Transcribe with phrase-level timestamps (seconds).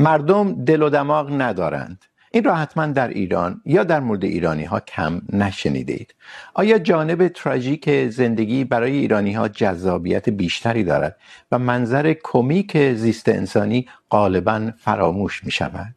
[0.00, 2.04] مردم دل و دماغ ندارند.
[2.32, 6.14] این را حتما در ایران یا در مورد ایرانی ها کم نشنیده اید
[6.54, 11.16] آیا جانب تراژیک زندگی برای ایرانی ها جذابیت بیشتری دارد
[11.52, 15.94] و منظر کمیک زیست انسانی غالبا فراموش می شود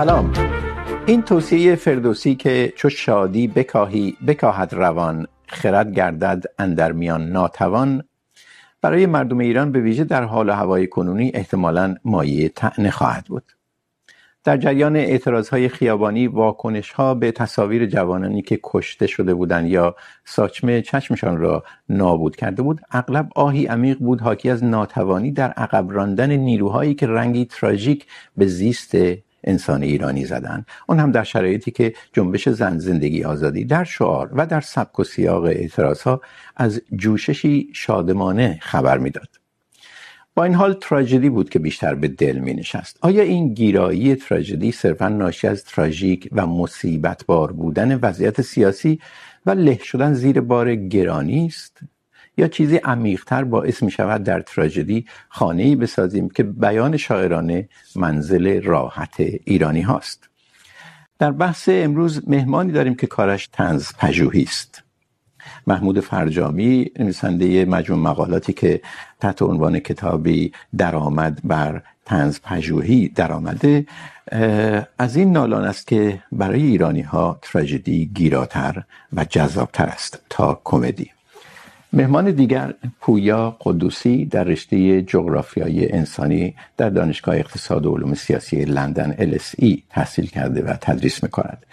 [0.00, 0.32] سلام.
[1.06, 8.02] این توصیه فردوسی که چو شادی بکاهی، بکاهد روان، خرد گردد اندر میان ناتوان،
[8.82, 13.44] برای مردم ایران به ویژه در حال و هوای کنونی احتمالاً مایه طعنه خواهد بود.
[14.44, 19.96] در جریان اعتراض های خیابانی واکنش ها به تصاویر جوانانی که کشته شده بودند یا
[20.24, 25.92] ساچمه چشمشان را نابود کرده بود، اغلب آهی عمیق بود، حاکی از ناتوانی در عقب
[25.92, 28.96] راندن نیروهایی که رنگی تراژیک به زیست
[29.44, 30.64] انسان ایرانی زدن.
[30.88, 35.04] اون هم در شرایطی که جنبش زن زندگی آزادی در شعار و در سبک و
[35.04, 36.20] سیاق اعتراض ها
[36.56, 39.28] از جوششی شادمانه خبر میداد.
[40.34, 44.72] با این حال تراژدی بود که بیشتر به دل می نشست آیا این گیرایی تراژدی
[44.72, 49.00] صرفا ناشی از تراژیک و مصیبت بار بودن وضعیت سیاسی
[49.46, 51.80] و له شدن زیر بار گرانی است؟
[52.40, 58.62] یا چیزی عمیقتر باعث می شود در تراژدی خانه ای بسازیم که بیان شاعرانه منزل
[58.62, 60.28] راحت ایرانی هاست.
[61.18, 64.82] در بحث امروز مهمانی داریم که کارش تنز پژوهی است.
[65.66, 68.80] محمود فرجامی، نویسنده مجموع مقالاتی که
[69.20, 73.86] تحت عنوان کتابی درآمد بر تنز پژوهی درآمده
[74.98, 78.82] از این نالان است که برای ایرانی ها تراژدی گیراتر
[79.12, 81.10] و جذابتر است تا کمدی.
[81.92, 89.12] مهمان دیگر پویا قدوسی در رشته جغرافیای انسانی در دانشگاه اقتصاد و علوم سیاسی لندن
[89.12, 91.66] LSE تحصیل کرده و تدریس میکند.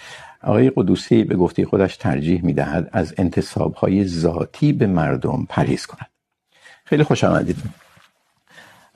[0.44, 6.08] آقای قدوسی به گفته خودش ترجیح میدهد از انتصابهای ذاتی به مردم پرهیز کند.
[6.86, 7.58] خیلی خوش آمدید.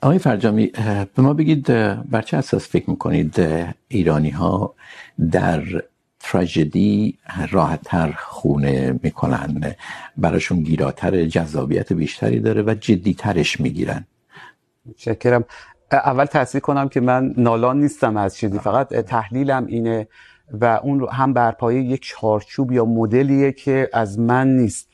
[0.01, 0.67] آقای فرجامی
[1.15, 1.67] به ما بگید
[2.09, 3.41] بر چه اساس فکر میکنید
[3.87, 4.75] ایرانی ها
[5.31, 5.63] در
[6.23, 7.17] تراژدی
[7.51, 9.75] راحتتر خونه میکنن.
[10.17, 14.05] براشون گیراتر جذابیت بیشتری داره و جدیترش میگیرن.
[14.97, 15.45] شکرم
[15.91, 18.59] اول تصدیق کنم که من نالان نیستم از چیزی.
[18.59, 20.07] فقط تحلیلم اینه
[20.51, 24.87] و اون هم بر پایه یک چارچوب یا مدلیه که از من نیست.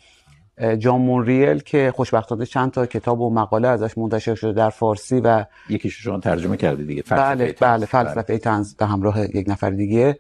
[0.78, 5.46] جان مونریل که خوشبختانه چند تا کتاب و مقاله ازش منتشر شده در فارسی و
[5.70, 7.04] یکیش شما ترجمه کردید دیگه.
[7.10, 10.20] بله بله فلسفه تنز به همراه یک نفر دیگه.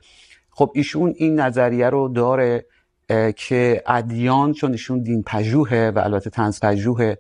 [0.57, 2.65] خب ایشون این نظریه رو داره
[3.35, 7.17] که ادیان چون ایشون دین پژوهه و البته طنز پژوهه،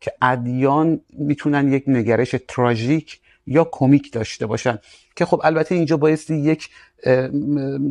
[0.00, 4.78] که ادیان میتونن یک نگرش تراژیک یا کمیک داشته باشن.
[5.16, 6.68] که خب البته اینجا بایستی یک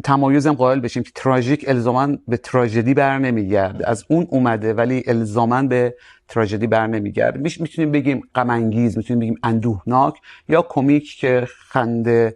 [0.03, 3.83] تمایز هم قائل بشیم که تراژیک الزاما به تراژدی بر نمیگرد.
[3.83, 5.95] از اون اومده ولی الزاما به
[6.27, 7.37] تراژدی بر نمیگرد.
[7.37, 10.13] میتونیم بگیم غم انگیز میتونیم بگیم اندوهناک
[10.49, 12.35] یا کمیک که خنده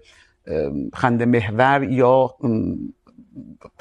[0.94, 2.36] خنده محور یا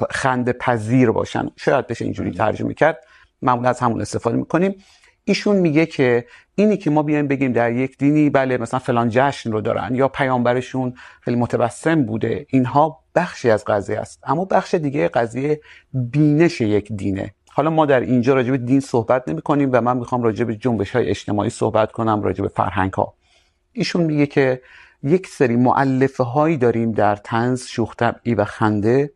[0.09, 1.49] خنده پذیر باشن.
[1.55, 3.03] شاید بشه اینجوری ترجمه کرد.
[3.41, 4.75] معمولا از همون استفاده میکنیم.
[5.23, 6.25] ایشون میگه که
[6.55, 10.07] اینی که ما بیایم بگیم در یک دینی بله مثلا فلان جشن رو دارن یا
[10.07, 14.19] پیامبرشون خیلی متبسم بوده اینها بخشی از قضیه است.
[14.23, 15.61] اما بخش دیگه قضیه
[15.93, 17.33] بینش یک دینه.
[17.51, 20.55] حالا ما در اینجا راجع به دین صحبت نمی کنیم و من میخوام راجع به
[20.55, 23.13] جنبش های اجتماعی صحبت کنم راجع به فرهنگ ها
[23.71, 24.61] ایشون میگه که
[25.03, 29.11] یک سری معلفه هایی داریم در تنز شوخ، طبعی و خنده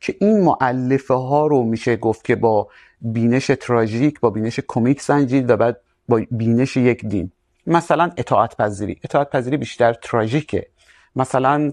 [0.00, 2.68] که این معلفه ها رو میشه گفت که با
[3.00, 7.32] بینش تراژیک، با بینش کمیک سنجید و بعد با بینش یک دین.
[7.66, 9.00] مثلا اطاعت پذیری.
[9.04, 10.66] اطاعت پذیری بیشتر تراژیکه.
[11.16, 11.72] مثلا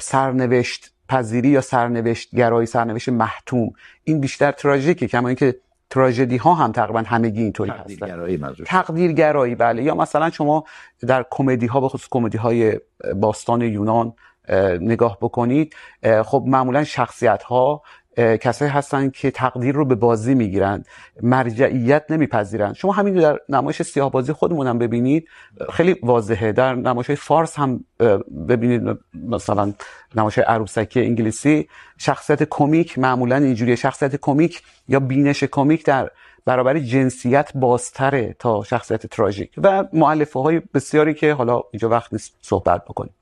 [0.00, 3.70] سرنوشت پذیری یا سرنوشت گرایی سرنوشت محتوم.
[4.04, 5.56] این بیشتر تراژیکه، کما اینکه
[5.90, 8.06] تراژدی ها هم تقریباً همگی اینطوری هستن.
[8.64, 9.82] تقدیر گرایی بله.
[9.82, 10.64] یا مثلا شما
[11.06, 12.80] در کمدی ها به خصوص کمدی های
[13.16, 14.12] باستان یونان
[14.80, 15.74] نگاه بکنید
[16.24, 17.82] خب معمولا شخصیت ها
[18.16, 20.86] کسایی هستن که تقدیر رو به بازی میگیرند
[21.22, 25.28] مرجعیت نمیپذیرند شما همین در نمایش سیاه بازی خودمون هم ببینید،
[25.72, 26.52] خیلی واضحه.
[26.52, 27.84] در نمایش فارس هم
[28.48, 29.72] ببینید، مثلا
[30.14, 31.68] نمایش عروسکی انگلیسی
[31.98, 33.76] شخصیت کمیک، معمولا اینجوریه.
[33.76, 36.10] شخصیت کمیک یا بینش کمیک در
[36.44, 39.50] برابر جنسیت بازتره تا شخصیت تراژیک.
[39.58, 43.14] و معلفه های بسیاری که حالا اینجا وقت نیست صحبت بکنیم.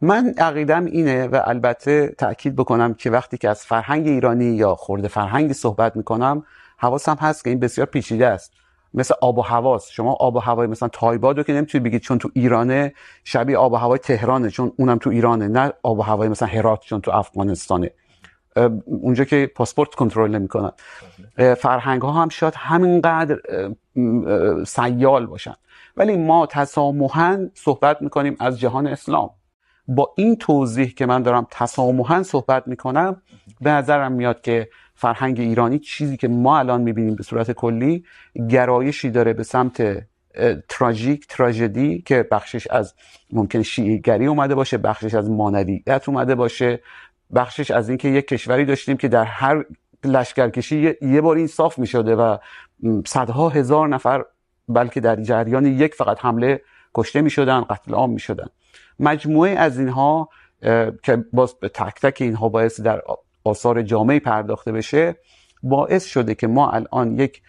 [0.00, 5.08] من عقیدم اینه و البته تاکید بکنم که وقتی که از فرهنگ ایرانی یا خورده
[5.08, 6.44] فرهنگی صحبت میکنم
[6.76, 8.52] حواس هم هست که این بسیار پیچیده است.
[8.94, 9.92] مثل آب و هواست.
[9.92, 12.92] شما آب و هوای مثلا تایباد رو که نمیتونید بگید چون تو ایرانه،
[13.24, 16.80] شبیه آب و هوای تهرانه، چون اونم تو ایرانه، نه آب و هوای مثلا هرات،
[16.80, 17.90] چون تو افغانستانه.
[18.84, 20.72] اونجا که پاسپورت کنترل نمیکنن.
[21.54, 23.38] فرهنگ ها هم شاید همینقدر
[24.66, 25.54] سیال باشن.
[25.96, 29.30] ولی ما تسامحا صحبت میکنیم از جهان اسلام.
[29.88, 33.22] با این توضیح که من دارم تسامحا صحبت میکنم،
[33.60, 38.04] به نظرم میاد که فرهنگ ایرانی چیزی که ما الان میبینیم به صورت کلی
[38.48, 40.06] گرایشی داره به سمت
[40.68, 42.94] تراژیک، تراژدی که بخشش از
[43.32, 46.80] ممکن شیعه اومده باشه، بخشش از مانویت اومده باشه،
[47.34, 49.64] بخشش از اینکه یک کشوری داشتیم که در هر
[50.04, 52.36] لشکرکشی یه بار این صاف میشده و
[53.06, 54.24] صدها هزار نفر
[54.68, 56.62] بلکه در جریان یک فقط حمله
[56.94, 58.46] کشته میشدن، قتل عام میشدن.
[59.00, 60.28] مجموعه از اینها
[61.02, 63.02] که باز به تک تک اینها باعث در
[63.44, 65.16] آثار جامعه پرداخته بشه،
[65.62, 67.42] باعث شده که ما الان یک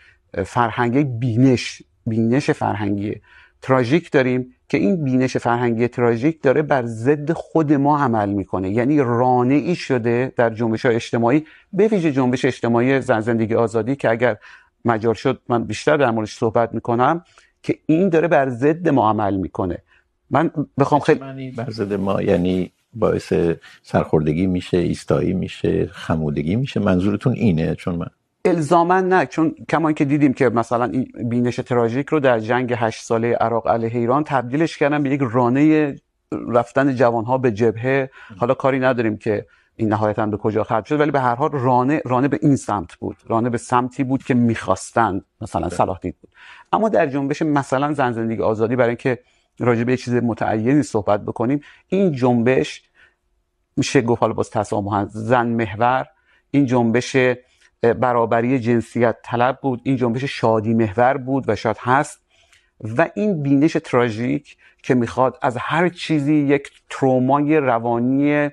[0.45, 3.21] فرهنگی بینش بینش فرهنگی
[3.61, 8.69] تراژیک داریم که این بینش فرهنگی تراژیک داره بر ضد خود ما عمل میکنه.
[8.69, 14.09] یعنی رانعی شده در جنبش های اجتماعی، به ویژه جنبش اجتماعی زن زندگی آزادی که
[14.09, 14.37] اگر
[14.85, 17.23] مجال شد من بیشتر در موردش صحبت میکنم،
[17.63, 19.77] که این داره بر ضد ما عمل میکنه.
[20.31, 23.33] من بخوام خیلی بر ضد ما یعنی باعث
[23.83, 26.79] سرخوردگی میشه ایستایی میشه خمودگی میشه.
[26.79, 28.07] منظورتون اینه چون من
[28.45, 33.03] الزاما نه چون کما که دیدیم که مثلا این بینش تراژیک رو در جنگ هشت
[33.03, 35.95] ساله عراق علیه ایران تبدیلش کردن به یک رانه
[36.31, 38.09] رفتن جوانها به جبهه.
[38.37, 39.45] حالا کاری نداریم که
[39.75, 42.95] این نهایتا به کجا ختم شد ولی به هر حال رانه رانه به این سمت
[42.95, 43.17] بود.
[43.27, 46.29] رانه به سمتی بود که میخواستند مثلا صلاح دید بود.
[46.73, 49.19] اما در جنبش مثلا زن زندگی آزادی برای اینکه
[49.59, 51.61] راجع به چیز متعینی صحبت بکنیم.
[51.87, 52.83] این جنبش
[53.77, 56.07] میشه گفت، حالا باز تسامح زن محور.
[56.51, 57.17] این جنبش
[57.81, 59.81] برابری جنسیت طلب بود.
[59.83, 62.19] این جنبش شادی محور بود و شاید هست.
[62.97, 68.49] و این بینش تراژیک که میخواد از هر چیزی یک ترومای روانی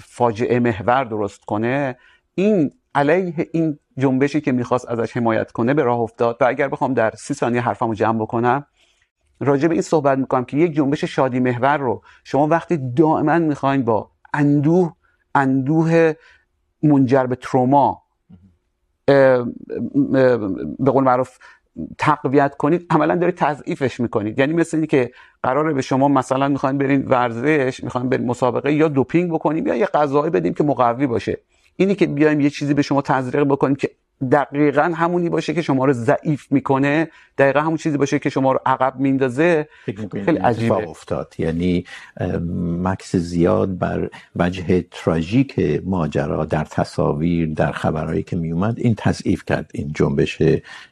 [0.00, 1.96] فاجعه محور درست کنه،
[2.34, 6.36] این علیه این جنبشی که میخواست ازش حمایت کنه به راه افتاد.
[6.40, 8.66] و اگر بخوام در سی ثانیه حرفمو جمع بکنم
[9.40, 13.82] راجع به این صحبت میکنم که یک جنبش شادی محور رو شما وقتی دائما میخواین
[13.84, 14.92] با اندوه
[15.34, 16.12] اندوه
[16.82, 18.02] منجر به تروما
[19.06, 21.38] به قول معروف
[21.98, 24.38] تقویت کنید، عملا دارید تضعیفش میکنید.
[24.38, 25.12] یعنی مثل اینی که
[25.42, 29.86] قراره به شما مثلا میخواین برین ورزش، میخواین برین مسابقه یا دوپینگ بکنیم یا یه
[29.86, 31.40] غذایی بدیم که مقوی باشه.
[31.76, 33.90] اینی که بیایم یه چیزی به شما تزریق بکنیم که
[34.32, 37.08] دقیقا همونی باشه که شما رو ضعیف میکنه.
[37.38, 39.68] دقیقا همون چیزی باشه که شما رو عقب میندازه.
[40.24, 40.88] خیلی عجیبه.
[40.88, 41.34] افتاد.
[41.38, 41.84] یعنی
[42.82, 49.70] مکس زیاد بر وجه تراژیک ماجرا در تصاویر در خبرهایی که میومد این تضعیف کرد
[49.74, 50.42] این جنبش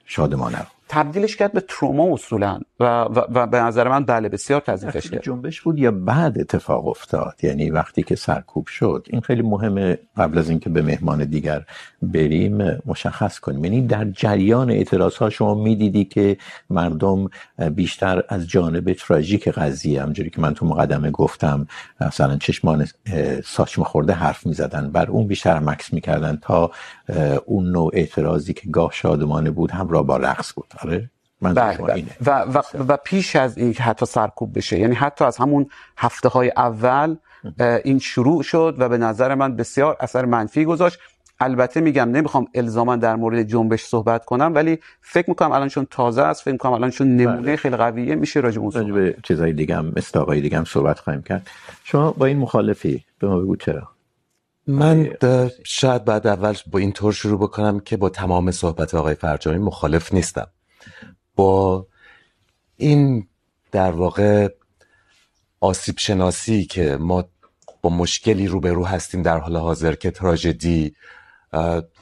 [0.05, 0.67] شادمانه رو.
[0.89, 2.61] تبدیلش کرد به تروما اصولا.
[2.81, 5.23] و, و, و به نظر من بله بسیار تضعیفش کرد.
[5.23, 10.39] جنبش بود یا بعد اتفاق افتاد؟ یعنی وقتی که سرکوب شد این خیلی مهمه قبل
[10.39, 11.65] از اینکه به مهمان دیگر
[12.03, 13.65] بریم مشخص کنیم.
[13.65, 16.37] یعنی در جریان اعتراض ها شما میدیدی که
[16.71, 17.29] مردم
[17.75, 21.67] بیشتر از جانب تراژیک قضیه همجوری که من تو مقدمه گفتم
[22.01, 22.87] مثلا چشمان
[23.45, 26.71] ساچمه خورده حرف میزدن بر اون بیشتر مکس میکردن تا
[27.47, 30.75] اون نوع اعتراضی که گاه شادمانه بود هم را با رقص بود.
[30.83, 31.11] آره؟
[31.43, 35.67] بله و, و, و پیش از این حتی سرکوب بشه یعنی حتی از همون
[35.97, 37.17] هفته های اول
[37.85, 40.99] این شروع شد و به نظر من بسیار اثر منفی گذاشت.
[41.41, 46.23] البته میگم نمیخوام الزاما در مورد جنبش صحبت کنم ولی فکر میکنم الان چون تازه
[46.23, 47.57] است فکر میکنم الان چون نمونه بله.
[47.57, 51.51] خیلی قویه میشه راجع به به چیزای دیگه هم مستاقای دیگه هم صحبت خواهیم کرد.
[51.85, 53.89] شما با این مخالفی به ما بگو چرا؟
[54.67, 55.11] من
[55.65, 60.13] شاید بعد اول با این طور شروع بکنم که با تمام صحبت آقای فرجامی مخالف
[60.13, 60.47] نیستم.
[61.39, 61.87] با
[62.77, 63.29] این
[63.73, 64.49] در واقع
[65.61, 67.25] آسیب شناسی که ما
[67.83, 70.95] با مشکلی روبرو هستیم در حال حاضر که تراژدی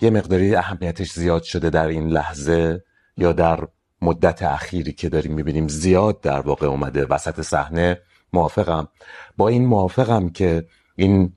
[0.01, 2.85] یه مقداری اهمیتش زیاد شده در این لحظه
[3.17, 3.69] یا در
[4.03, 7.05] مدت اخیری که داریم میبینیم زیاد در واقع اومده.
[7.05, 8.01] وسط صحنه
[8.33, 8.89] موافقم.
[9.37, 10.67] با این موافقم که
[10.97, 11.33] این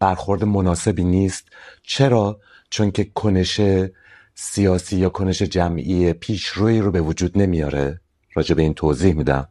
[0.00, 1.48] برخورد مناسبی نیست.
[1.82, 3.60] چرا؟ چون که کنش
[4.40, 8.00] سیاسی یا کنش جمعی پیشروی رو به وجود نمیاره.
[8.34, 9.48] راجع به این توضیح میدم.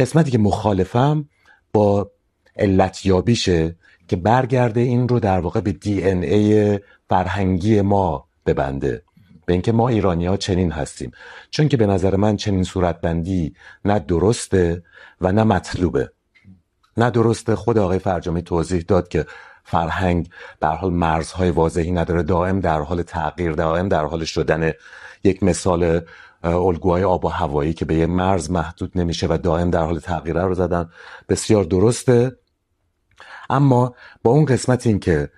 [0.00, 1.28] قسمتی که مخالفم
[1.72, 2.10] با
[2.56, 3.76] علت یابیشه
[4.08, 9.02] که برگرده این رو در واقع به دی ان ای فرهنگی ما ببنده.
[9.46, 11.10] به اینکه ما ایرانی ها چنین هستیم.
[11.50, 13.54] چون که به نظر من چنین صورتبندی
[13.84, 14.82] نه درسته
[15.20, 16.12] و نه مطلوبه.
[16.96, 19.26] نه درسته، خود آقای فرجامی توضیح داد که
[19.72, 22.22] فرهنگ به حال مرزهای واضحی نداره.
[22.22, 24.72] دائم در حال تغییر، دائم در حال شدن
[25.24, 26.00] یک مثال
[26.44, 30.42] الگوهای آب و هوایی که به یه مرز محدود نمیشه و دائم در حال تغییر
[30.42, 30.88] رو زدن.
[31.28, 32.36] بسیار درسته.
[33.50, 35.28] اما با اون قسمت این که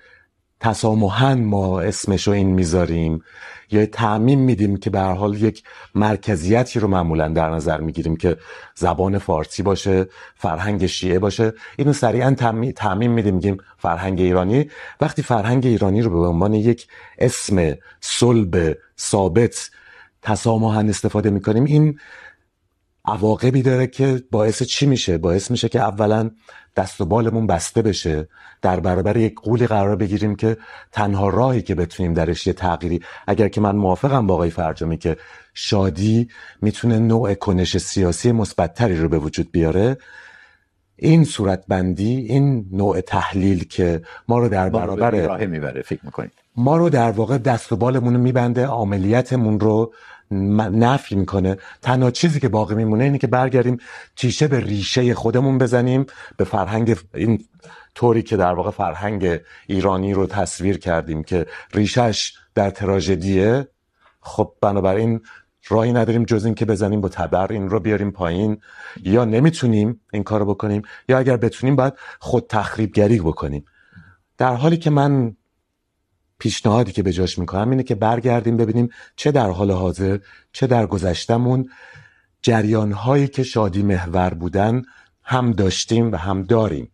[0.61, 3.23] تسامحا ما اسمشو این میذاریم
[3.71, 5.63] یا تعمیم میدیم که به هر حال یک
[5.95, 8.37] مرکزیتی رو معمولا در نظر میگیریم که
[8.75, 12.35] زبان فارسی باشه، فرهنگ شیعه باشه، اینو سریعا
[12.77, 14.71] تعمیم میدیم، میگیم فرهنگ ایرانی.
[15.01, 16.87] وقتی فرهنگ ایرانی رو به عنوان یک
[17.19, 19.71] اسم صلب ثابت
[20.23, 21.99] تسامحا استفاده میکنیم، این
[23.05, 26.31] عواقبی داره که باعث چی میشه؟ باعث میشه که اولا
[26.77, 28.29] دست و بالمون بسته بشه.
[28.63, 30.57] در برابر یک قولی قرار بگیریم که
[30.93, 35.17] تنها راهی که بتونیم درش یه تغییری اگر که من موافقم با آقای فرجامی که
[35.55, 36.29] شادی
[36.63, 39.97] میتونه نوع کنش سیاسی مثبتتری رو به وجود بیاره
[40.97, 46.33] این صورت بندی این نوع تحلیل که ما رو در برابر راه میبره فکر میکنید
[46.57, 49.93] ما رو در واقع دست و بالمون رو میبنده عملیاتمون رو
[50.31, 51.57] نفی میکنه.
[51.83, 53.77] تنها چیزی که باقی میمونه اینه که برگردیم
[54.17, 57.45] تیشه به ریشه خودمون بزنیم، به فرهنگ این
[57.95, 63.69] طوری که در واقع فرهنگ ایرانی رو تصویر کردیم که ریشش در تراژدیه.
[64.21, 65.21] خب، بنابراین
[65.69, 68.61] راهی نداریم جز این که بزنیم با تبر این رو بیاریم پایین.
[69.03, 73.65] یا نمیتونیم این کارو بکنیم، یا اگر بتونیم باید خود تخریبگری بکنیم.
[74.39, 75.37] در حالی که من
[76.39, 80.19] پیشنهادی که به جاش میکنم اینه که برگردیم ببینیم چه در حال حاضر،
[80.53, 81.71] چه در گذشتمون
[82.43, 84.83] جریان هایی که شادی محور بودن
[85.23, 86.91] هم داشتیم و هم داریم.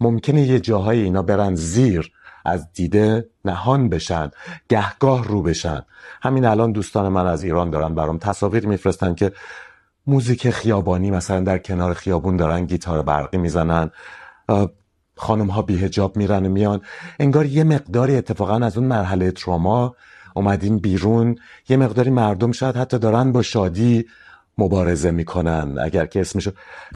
[0.00, 2.12] ممکنه یه جاهای اینا برن زیر،
[2.44, 4.30] از دیده نهان بشن،
[4.68, 5.82] گهگاه رو بشن.
[6.22, 9.32] همین الان دوستان من از ایران دارن برام تصاویر میفرستن که
[10.06, 13.90] موزیک خیابانی، مثلا در کنار خیابون دارن گیتار برقی میزنن.
[15.20, 16.80] خانم ها بیهجاب میرن و میان.
[17.18, 19.96] انگار یه مقداری اتفاقا از اون مرحله تروما
[20.34, 21.36] اومدیم بیرون.
[21.68, 24.06] یه مقداری مردم شاید حتی دارن با شادی
[24.58, 26.50] مبارزه میکنن اگر که اسمشو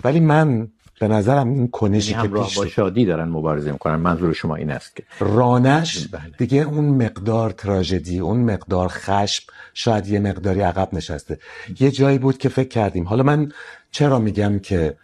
[0.04, 0.68] ولی من
[1.00, 4.96] به نظرم این کنشی که پیش با شادی دارن مبارزه میکنن منظور شما این است
[4.96, 11.38] که رانش دیگه اون مقدار تراژدی اون مقدار خشم شاید یه مقداری عقب نشسته.
[11.80, 13.04] یه جایی بود که فکر کردیم.
[13.04, 13.52] حالا من
[13.90, 14.96] چرا میگم که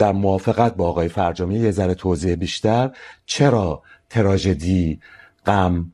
[0.00, 2.90] در موافقت با آقای فرجامی یه ذره توضیح بیشتر.
[3.26, 5.00] چرا تراژدی،
[5.46, 5.92] غم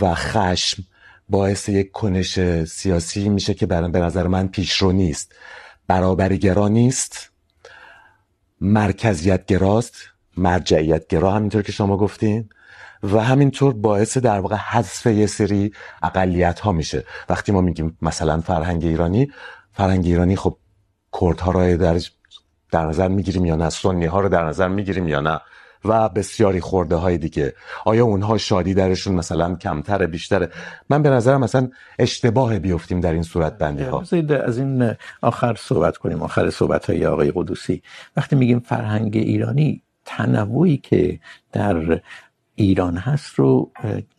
[0.00, 0.82] و خشم
[1.28, 5.34] باعث یک کنش سیاسی میشه که به نظر من پیشرو نیست؟
[5.86, 7.30] برابریگرا نیست.
[8.60, 9.94] مرکزیت گراست
[10.36, 12.48] مرجعیت گرا همینطور که شما گفتین.
[13.02, 15.72] و همینطور باعث در واقع حذف یه سری
[16.02, 17.04] اقلیت ها میشه.
[17.28, 19.32] وقتی ما میگیم مثلا فرهنگ ایرانی
[19.72, 20.56] فرهنگ ایرانی خب
[21.20, 22.00] کردها را در
[22.74, 25.40] در نظر میگیریم یا نه؟ سنی ها رو در نظر میگیریم یا نه؟
[25.84, 27.54] و بسیاری خورده های دیگه.
[27.84, 30.50] آیا اونها شادی درشون مثلا کمتر بیشتره؟
[30.90, 34.04] من به نظرم مثلا اشتباه بیفتیم در این صورت بندی ها
[34.44, 37.82] از این آخر صحبت کنیم، آخر صحبت های آقای قدوسی.
[38.16, 41.20] وقتی میگیم فرهنگ ایرانی، تنوعی که
[41.52, 42.00] در
[42.54, 43.70] ایران هست رو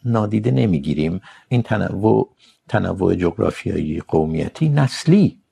[0.05, 1.21] نادیده نمیگیریم.
[1.49, 2.29] این تنوع
[2.69, 5.44] تنوع جغرافیایی قومیتی نسلی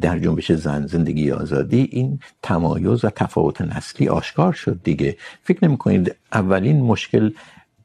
[0.00, 5.16] در جنبش زن زندگی آزادی این تمایز و تفاوت نسلی آشکار شد دیگه.
[5.42, 7.30] فکر نمی کنید اولین مشکل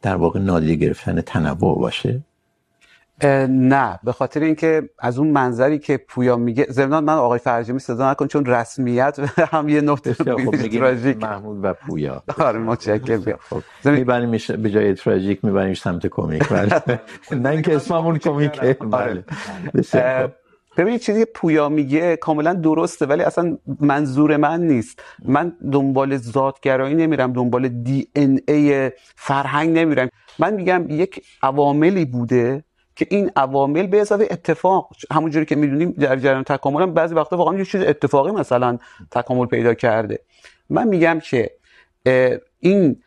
[0.02, 2.22] در واقع نادیده گرفتن تنوع باشه؟
[3.50, 4.00] نه.
[4.04, 8.28] به خاطر اینکه از اون منظری که پویا میگه زمینان من آقای فرجامی صدا نکن
[8.28, 9.20] چون رسمیت
[9.54, 11.18] هم یه نقطه تراژیک.
[11.18, 12.24] محمود و پویا.
[12.38, 13.38] آره متشکرم.
[13.50, 14.32] خب میبریم
[14.62, 16.52] به جای تراژیک میبریم سمت کمیک.
[17.32, 18.74] نه اینکه اسممون کمیکه.
[18.74, 19.24] بله.
[20.78, 25.04] ببینید چیزی که پویا میگه کاملا درسته، ولی اصلا منظور من نیست.
[25.26, 30.10] من دنبال ذاتگرایی نمیرم، دنبال دی ان ای فرهنگ نمیرم.
[30.40, 32.64] من میگم یک عواملی بوده
[32.96, 37.38] که این عوامل به اضافه اتفاق، همونجوری که میدونیم در جریان تکامل هم بعضی وقتا
[37.38, 38.78] واقعا یه چیز اتفاقی مثلا
[39.12, 40.20] تکامل پیدا کرده.
[40.70, 41.52] من میگم که
[42.60, 43.04] این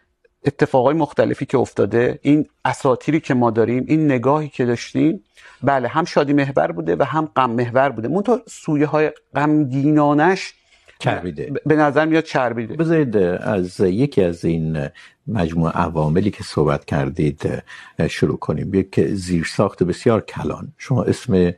[0.46, 5.24] اتفاقای مختلفی که افتاده این اساطیری که ما داریم این نگاهی که داشتیم
[5.62, 8.08] بله هم شادی محور بوده و هم غم محور بوده.
[8.08, 10.54] منتها سویه های غمگینانش
[10.98, 11.52] چربیده.
[11.66, 12.76] به نظر میاد چربیده.
[12.76, 14.88] بذارید از یکی از این
[15.26, 17.62] مجموع عواملی که صحبت کردید
[18.10, 18.74] شروع کنیم.
[18.74, 20.72] یک زیر ساخت بسیار کلان.
[20.78, 21.54] شما اسم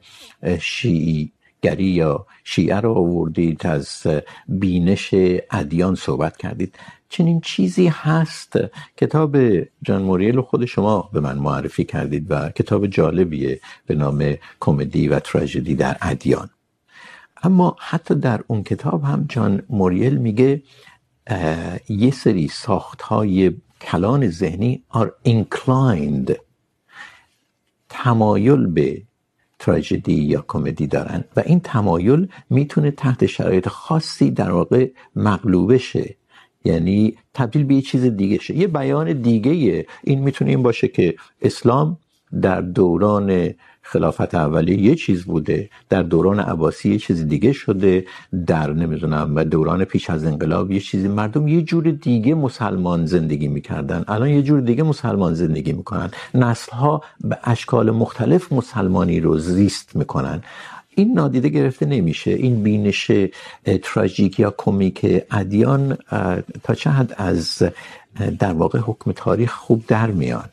[0.61, 4.07] شیعی گری یا شیعه رو آوردید، از
[4.49, 5.15] بینش
[5.51, 6.75] ادیان صحبت کردید.
[7.09, 8.59] چنین چیزی هست؟
[8.97, 9.37] کتاب
[9.83, 15.21] جان موریل خود شما به من معرفی کردید و کتاب جالبیه به نام کمدی و
[15.21, 16.51] تراژدی در ادیان.
[17.43, 20.63] اما حتی در اون کتاب هم جان موریل میگه
[21.89, 26.33] یه سری ساخت های کلان ذهنی are inclined
[27.89, 29.03] تمایل به
[29.59, 31.25] تراژدی یا کمدی دارن.
[31.37, 36.15] و این تمایل میتونه تحت شرایط خاصی در واقع مغلوبه شه.
[36.65, 38.57] یعنی تبدیل به یه چیز دیگه شه.
[38.57, 41.99] یه بیان دیگه این میتونه این باشه که اسلام
[42.43, 43.55] در دوران
[43.93, 48.05] خلافت اولی یه چیز بوده، در دوران عباسی یه چیز دیگه شده،
[48.47, 54.05] در نمیدونم دوران پیش از انقلاب یه چیزی، مردم یه جور دیگه مسلمان زندگی میکردن.
[54.09, 56.11] الان یه جور دیگه مسلمان زندگی میکنن.
[56.35, 60.43] نسل ها به اشکال مختلف مسلمانی رو زیست میکنن.
[60.95, 62.31] این نادیده گرفته نمیشه.
[62.31, 63.11] این بینش
[63.83, 65.97] تراژیک یا کمیک ادیان
[66.63, 67.63] تا چه حد از
[68.39, 70.51] در واقع حکم تاریخ خوب در میاد.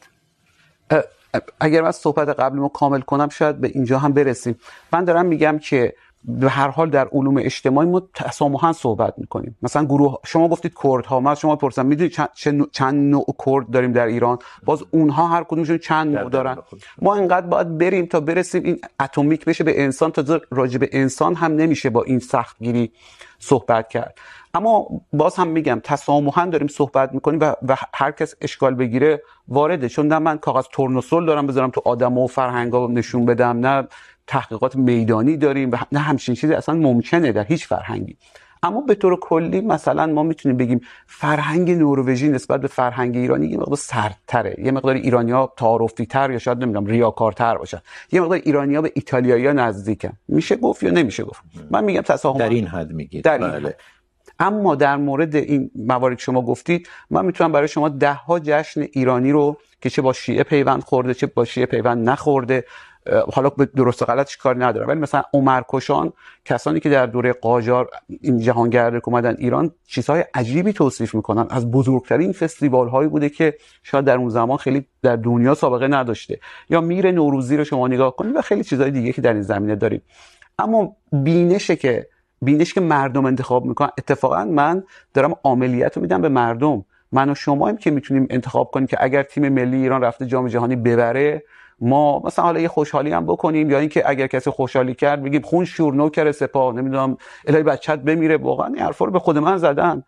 [1.60, 4.56] اگر من صحبت قبل ما کامل کنم شاید به اینجا هم برسیم.
[4.94, 5.94] من دارم میگم که
[6.27, 9.58] به هر حال در علوم اجتماعی ما تسامحا صحبت میکنیم.
[9.62, 12.30] مثلا گروه شما گفتید کرد ها من شما پرسیدم میدونید چند,
[12.72, 16.58] چند نوع کرد داریم در ایران؟ باز اونها هر کدومشون چند نوع دارن.
[17.01, 21.36] ما انقدر باید بریم تا برسیم این اتمیک بشه به انسان تا راجع به انسان
[21.36, 22.92] هم نمیشه با این سختگیری
[23.46, 24.18] صحبت کرد.
[24.54, 29.90] اما باز هم میگم تسامحا داریم صحبت میکنیم و, و هر کس اشکال بگیره وارده.
[29.90, 33.88] چون نه من کاغذ تورنوسول دارم بذارم تو آدم و فرهنگا نشون بدم نه
[34.28, 38.18] تحقیقات میدانی داریم و نه همچین چیزی اصلا ممکنه در هیچ فرهنگی.
[38.65, 43.57] اما به طور کلی مثلا ما میتونیم بگیم فرهنگ نروژی نسبت به فرهنگ ایرانی یه
[43.57, 44.55] مقدار سردتره.
[44.57, 47.81] یه مقدار ایرانیا تعارفی تر یا شاید نمیدونم ریاکارتر باشن.
[48.12, 50.13] یه مقدار ایرانیا به ایتالیایی‌ها نزدیکن.
[50.27, 51.41] میشه گفت یا نمیشه گفت؟
[51.72, 53.24] من میگم تساهم در این حد میگید.
[53.24, 53.75] در این بله.
[54.39, 59.31] اما در مورد این موارد شما گفتید من میتونم برای شما ده ها جشن ایرانی
[59.31, 62.63] رو که چه با شیعه پیوند خورده چه با شیعه پیوند نخورده
[63.34, 64.88] حالا به درست و غلطش کار ندارم.
[64.88, 66.14] ولی مثلا عمر کشان
[66.46, 67.90] کسانی که در دوره قاجار
[68.22, 71.48] این جهانگرد اومدن ایران چیزهای عجیبی توصیف میکنن.
[71.50, 76.40] از بزرگترین فستیوال هایی بوده که شاید در اون زمان خیلی در دنیا سابقه نداشته.
[76.70, 79.76] یا میر نوروزی رو شما نگاه کنید و خیلی چیزهای دیگه که در این زمینه
[79.76, 80.02] داریم.
[80.60, 82.08] اما بینشه که،
[82.41, 86.86] بینش که مردم انتخاب میکنن، اتفاقا من دارم عملیات رو میدم به مردم.
[87.12, 90.48] من و شما هم که میتونیم انتخاب کنیم که اگر تیم ملی ایران رفته جام
[90.48, 91.44] جهانی ببره
[91.80, 95.66] ما مثلا حالا یه خوشحالی هم بکنیم یا اینکه اگر کسی خوشحالی کرد بگیم خون
[95.66, 98.38] شور نوکر سپاه نمیدونم الهی بچت بمیره.
[98.38, 100.04] واقعا این حرفا رو به خود من زدن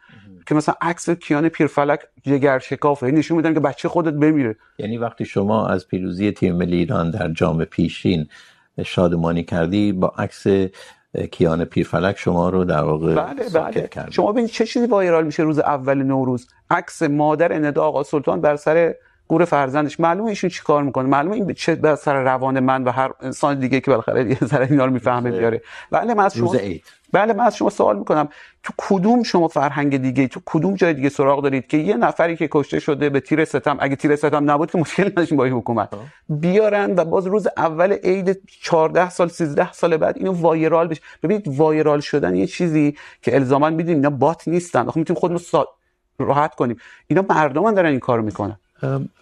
[0.48, 4.56] که مثلا عکس کیان پیرفلک جگر شکافه نشون میدن که بچه خودت بمیره.
[4.78, 8.28] یعنی وقتی شما از پیروزی تیم ملی ایران در جام پیشین
[8.86, 10.48] شادمانی کردی با عکس
[11.32, 13.88] کیان پیرفلک شما رو در واقع بله بله.
[13.88, 14.12] کرد.
[14.12, 18.56] شما ببینید چه چیزی وایرال میشه روز اول نوروز؟ عکس مادر ندا آقا سلطان بر
[18.56, 18.96] سر
[19.28, 20.00] گور فرزندش.
[20.00, 23.80] معلومه ایشون چیکار میکنه؟ معلومه این چه بر سر روان من و هر انسان دیگه
[23.80, 25.62] که بالاخره یه ذره اینا رو میفهمه بیاره.
[25.92, 26.56] بله من از شما
[27.13, 28.30] بله من از شما سوال میکنم.
[28.63, 32.50] تو کدوم شما فرهنگ دیگه؟ تو کدوم جای دیگه سراغ دارید که یه نفری که
[32.52, 35.90] کشته شده به تیر ستم اگه تیر ستم نبود که مشکل نداشتیم با این حکومت
[36.30, 41.02] بیارن و باز روز اول عید 14 سال 13 سال بعد اینو وایرال بشه.
[41.24, 44.88] ببینید وایرال شدن یه چیزی که الزاما میدونید اینا بات نیستن.
[44.88, 45.68] آخه میتونیم خودمون سا...
[46.20, 46.78] راحت کنیم.
[47.08, 48.60] اینا مردمان دارن این کارو میکنن.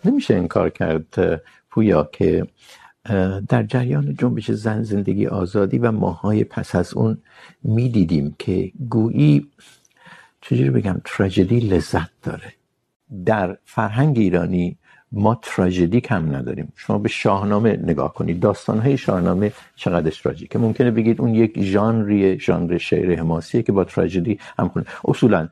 [0.06, 2.48] نمیشه این کار کرد پویا که
[3.50, 7.18] در جریان جنبش زن، زندگی آزادی و ماهای پس از اون
[7.64, 9.48] میدیدیم که گویی،
[10.42, 12.54] چجوری بگم تراژدی لذت داره.
[13.26, 14.78] در فرهنگ ایرانی
[15.12, 16.74] ما تراژدی کم نداریم.
[16.76, 18.40] شما به شاهنامه نگاه کنید.
[18.40, 24.40] داستانهای شاهنامه چقدر تراژیکه ممکنه بگید اون یک ژانریه، ژانر شعر حماسیه که با تراژدی
[24.60, 24.86] هم کنه.
[25.06, 25.50] اصولا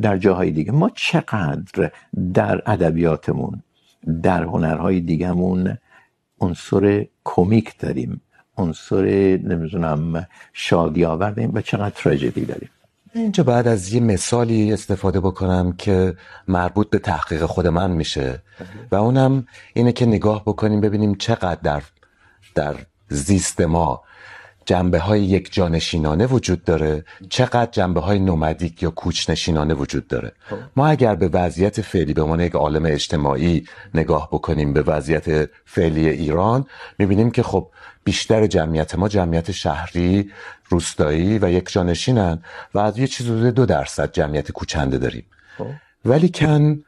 [0.00, 0.72] در جاهای دیگه.
[0.72, 1.90] ما چقدر
[2.34, 3.62] در ادبیاتمون،
[4.22, 5.78] در هنرهای دیگهمون
[6.40, 8.20] عنصر کمیک داریم،
[8.56, 9.04] عنصر
[9.36, 12.68] نمیدونم شادی آور داریم و چقدر تراژدی داریم.
[13.14, 16.16] اینجا بعد از یه مثالی استفاده بکنم که
[16.48, 18.42] مربوط به تحقیق خود من میشه
[18.90, 21.82] و اونم اینه که نگاه بکنیم ببینیم چقدر در
[22.54, 22.74] در
[23.08, 24.02] زیست ما
[24.66, 27.04] جنبه های یک جانشینانه وجود داره.
[27.28, 30.32] چقدر جنبه های نومدیک یا کوچنشینانه وجود داره؟
[30.76, 36.08] ما اگر به وضعیت فعلی به عنوان یک عالم اجتماعی نگاه بکنیم به وضعیت فعلی
[36.08, 36.66] ایران
[36.98, 37.70] میبینیم که خب
[38.04, 40.30] بیشتر جمعیت ما جمعیت شهری
[40.68, 42.42] روستایی و یک جانشینن
[42.74, 45.24] و از یه چیز دو درصد جمعیت کوچنده داریم.
[46.04, 46.84] ولی کن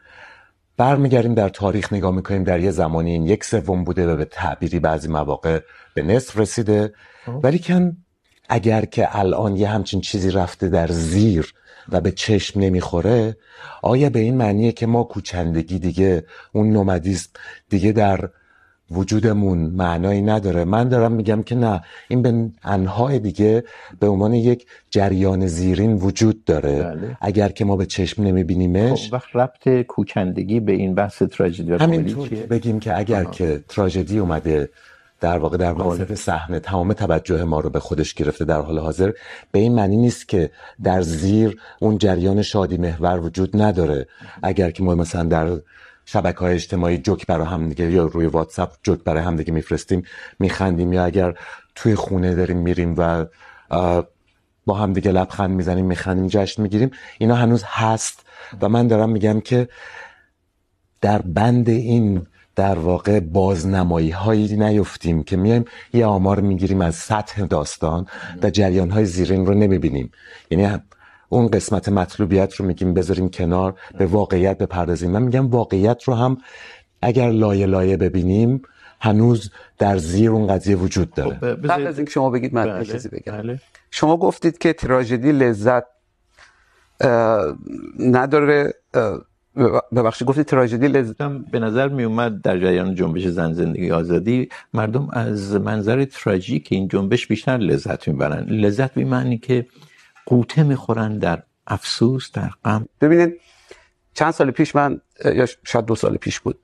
[0.77, 4.81] برمیگردیم در تاریخ نگاه میکنیم در یه زمانی این یک سوم بوده و به تعبیری
[4.81, 5.61] بعضی مواقع
[5.95, 6.93] به نصف رسیده.
[7.43, 7.97] ولی کن
[8.49, 11.53] اگر که الان یه همچین چیزی رفته در زیر
[11.89, 13.37] و به چشم نمیخوره
[13.83, 17.31] آیا به این معنیه که ما کوچندگی دیگه اون نومدیسم
[17.69, 18.31] دیگه در
[18.90, 20.64] وجودمون معنایی نداره.
[20.64, 23.64] من دارم میگم که نه این به انهای دیگه
[24.01, 26.83] به عنوان یک جریان زیرین وجود داره.
[26.83, 27.16] بله.
[27.20, 32.29] اگر که ما به چشم نمیبینیمش خب وقت ربط کوچندگی به این بحث تراژدی همینطور
[32.29, 33.31] که بگیم که اگر آه.
[33.31, 34.68] که تراژدی اومده
[35.20, 39.12] در واقع در واسط صحنه تمام توجه ما رو به خودش گرفته در حال حاضر
[39.53, 40.51] به این معنی نیست که
[40.83, 44.07] در زیر اون جریان شادی محور وجود نداره.
[44.42, 45.59] اگر که ما مثلا در
[46.09, 50.03] شبکه های اجتماعی، جوک برای هم دیگه، یا روی واتساپ جوک برای هم دیگه میفرستیم،
[50.38, 51.35] میخندیم، یا اگر
[51.75, 53.27] توی خونه داریم میریم و
[54.66, 58.27] با هم دیگه لبخند میزنیم، میخندیم، جشن میگیریم، اینا هنوز هست.
[58.61, 59.69] و من دارم میگم که
[61.01, 67.47] در بند این، در واقع بازنمایی هایی نیفتیم که میایم یه آمار میگیریم از سطح
[67.47, 68.07] داستان
[68.42, 70.12] و جریان های زیرین رو نمیبینیم.
[70.51, 70.79] یعنی
[71.29, 75.11] اون قسمت مطلوبیت رو میگیم بذاریم کنار به واقعیت بپردازیم.
[75.11, 76.39] من میگم واقعیت رو هم
[77.03, 78.62] اگر لایه لایه ببینیم
[79.01, 81.37] هنوز در زیر اون قضیه وجود داره.
[81.37, 82.85] قبل از اینکه شما بگید من بله.
[82.85, 83.33] چیزی بگم.
[83.33, 83.61] بله.
[83.91, 85.85] شما گفتید که تراژدی لذت
[87.99, 88.75] نداره
[89.97, 91.23] ببخشید گفتید تراژدی لذت.
[91.53, 94.49] به نظر می اومد در جریان جنبش زن زندگی آزادی.
[94.75, 98.45] مردم از منظر تراژیک این جنبش بیشتر لذت میبرن.
[98.45, 99.67] لذت به معنی که
[100.27, 102.89] قوطه میخورن در افسوس، در غم.
[103.01, 103.41] ببینید،
[104.15, 106.59] چند سال پیش من، یا شاید دو سال پیش بود.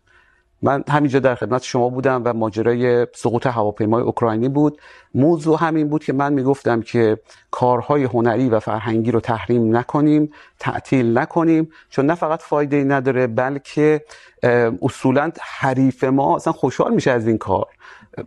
[0.65, 4.81] من همینجا در خدمت شما بودم و ماجرای سقوط هواپیمای اوکراینی بود.
[5.15, 7.19] موضوع همین بود که من میگفتم که
[7.51, 13.27] کارهای هنری و فرهنگی رو تحریم نکنیم، تعطیل نکنیم، چون نه فقط فایده ای نداره،
[13.27, 14.05] بلکه
[14.83, 17.67] اصولا حریف ما اصلا خوشحال میشه از این کار.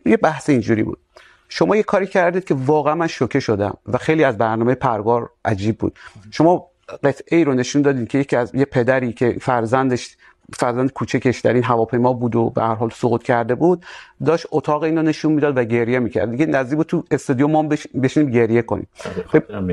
[0.06, 1.00] یه بحث اینجوری بود.
[1.50, 5.78] شما یه کاری کردید که واقعا من شوکه شدم و خیلی از برنامه پرگار عجیب
[5.78, 6.00] بود.
[6.32, 6.68] شما
[7.04, 10.18] قطعه ای رو نشون دادید که یکی از یه پدری که فرزندش
[10.54, 13.86] فرزند کوچکش در این هواپیما بود و به هر حال سقوط کرده بود
[14.26, 16.32] داشت اتاق اینو نشون میداد و گریه میکرد.
[16.32, 17.64] دیگه نزدیک تو استودیو ما
[18.04, 18.88] بشینیم گریه کنیم.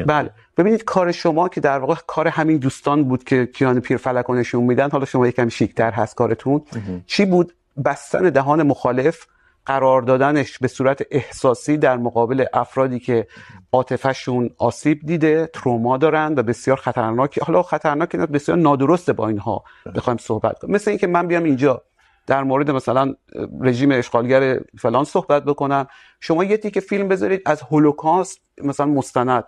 [0.07, 0.31] بله.
[0.57, 4.91] ببینید کار شما که در واقع کار همین دوستان بود که کیان پیرفلک نشون میدن
[4.91, 6.63] حالا شما یکم شیکتر هست کارتون.
[7.07, 7.53] چی بود؟
[7.85, 9.27] بستن دهان مخالف
[9.67, 13.27] قرار دادنش به صورت احساسی در مقابل افرادی که
[13.73, 19.65] عاطفهشون آسیب دیده، تروما دارن و بسیار خطرناک، حالا خطرناک نه، بسیار نادرسته با اینها
[19.95, 20.75] بخوایم صحبت کنیم.
[20.75, 21.83] مثل اینکه من بیام اینجا
[22.27, 23.15] در مورد مثلا
[23.61, 25.87] رژیم اشغالگر فلان صحبت بکنم.
[26.21, 29.45] شما یه تیکه فیلم بذارید از هولوکاست مثلا مستند.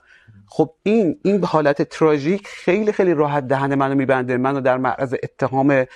[0.46, 4.36] خب، این این حالت تراژیک خیلی خیلی راحت دهن منو میبنده.
[4.36, 5.86] منو در معرض اتهام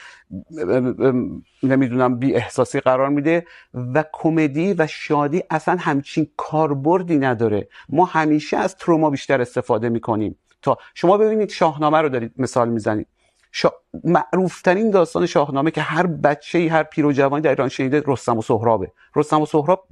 [1.62, 7.68] نمیدونم بی احساسی قرار میده و کمدی و شادی اصلا همچین کاربردی نداره.
[7.88, 10.38] ما همیشه از تروما بیشتر استفاده میکنیم.
[10.62, 13.06] تا شما ببینید شاهنامه رو دارید مثال میزنید.
[13.52, 13.72] شا...
[14.04, 18.38] معروفترین داستان شاهنامه که هر بچه ای هر پیر و جوانی در ایران شنیده رستم
[18.38, 18.92] و سهرابه.
[19.16, 19.86] رستم و سهراب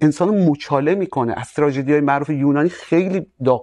[0.00, 1.34] انسان مچاله میکنه.
[1.36, 3.62] از تراژدی های معروف یونانی خیلی دا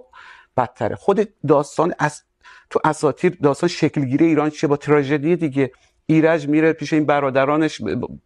[0.56, 0.96] بدتره.
[0.96, 2.22] خود داستان از
[2.70, 5.72] تو اساطیر داستان شکلگیری ایران چه با تراژدی دیگه.
[6.06, 7.82] ایرج میره پیش این برادرانش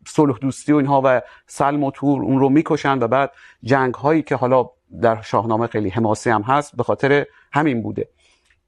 [0.06, 4.22] صلح دوستی و اینها و سلم و تور اون رو میکشن و بعد جنگ هایی
[4.22, 4.70] که حالا
[5.02, 8.08] در شاهنامه خیلی حماسی هم هست، به خاطر همین بوده.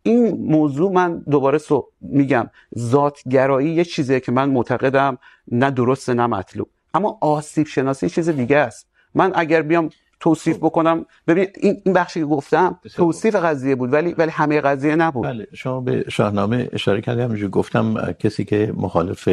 [0.03, 6.27] این موضوع من دوباره سو میگم، ذاتگرایی یه چیزیه که من معتقدم نه درست نه
[6.27, 6.69] مطلوب.
[6.95, 8.89] اما آسیب شناسی چیز دیگه است.
[9.15, 9.91] من اگر بیام
[10.23, 11.07] توصیف بکنم.
[11.27, 15.27] ببین این این بخشی که گفتم توصیف قضیه بود ولی ولی همه قضیه نبود.
[15.27, 19.29] بله شما به شاهنامه اشاره کردید همونجوری گفتم کسی که مخالف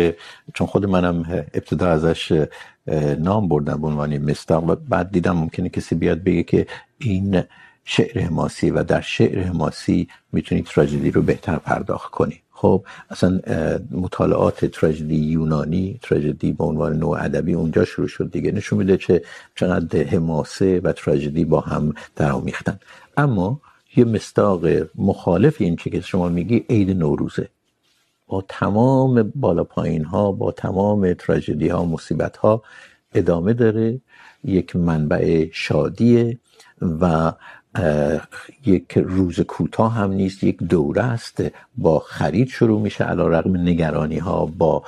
[0.54, 2.48] چون خود منم ابتدا ازش
[3.20, 6.68] نام بردم به عنوان مستاق و بعد دیدم ممکنه کسی بیاد بگه که
[7.00, 7.44] این
[7.86, 13.40] شعر حماسی و در شعر حماسی میتونید تراژدی رو بهتر پرداخت کنی خب، اصلا
[13.92, 18.52] مطالعات تراژدی یونانی، تراژدی به عنوان نوع ادبی اونجا شروع شد دیگه.
[18.52, 19.22] نشون میده چه،
[19.56, 22.80] چقدر حماسه و تراژدی با هم درآمیختن
[23.18, 23.62] اما
[23.96, 27.50] یه مستاق مخالف این چه که شما میگی عید نوروزه.
[28.28, 32.64] با تمام بالا پایین ها با تمام تراژدی ها مصیبت ها
[33.14, 34.02] ادامه داره.
[34.44, 36.40] یک منبع شادیه
[36.82, 37.34] و
[38.66, 41.44] یک روز کوتاه هم نیست، یک دوره است
[41.78, 43.04] با خرید شروع میشه.
[43.04, 44.84] علا رقم نگرانی ها با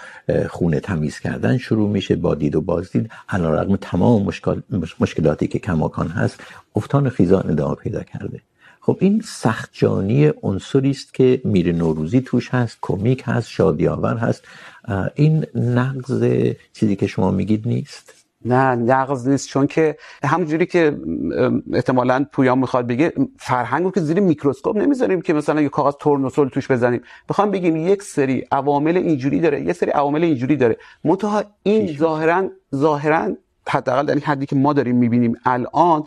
[0.49, 3.11] خونه تمیز کردن شروع میشه، با دید و بازدید.
[3.29, 4.61] علا رقم تمام مشکل...
[4.99, 6.43] مشکلاتی که کماکان هست
[6.75, 8.41] افتان خیزان ادامه پیدا کرده.
[8.81, 14.17] خب این سخت جانی عنصری است که میر نوروزی توش هست، کمیک هست شادی آور
[14.17, 14.43] هست
[15.15, 16.23] این نقض
[16.73, 19.47] چیزی که شما میگید نیست؟ نه نقض نیست.
[19.47, 20.97] چون که همونجوری که
[21.73, 26.47] احتمالا پویان میخواد بگه فرهنگ رو که زیر میکروسکوپ نمیذاریم که مثلا یه کاغذ تورنوسول
[26.49, 27.01] توش بزنیم.
[27.29, 30.77] بخوام بگیم یک سری عوامل اینجوری داره یه سری عوامل اینجوری داره.
[31.03, 33.35] منتها این ظاهرا ظاهرا
[33.67, 36.03] حداقل در این حدی که ما داریم میبینیم الان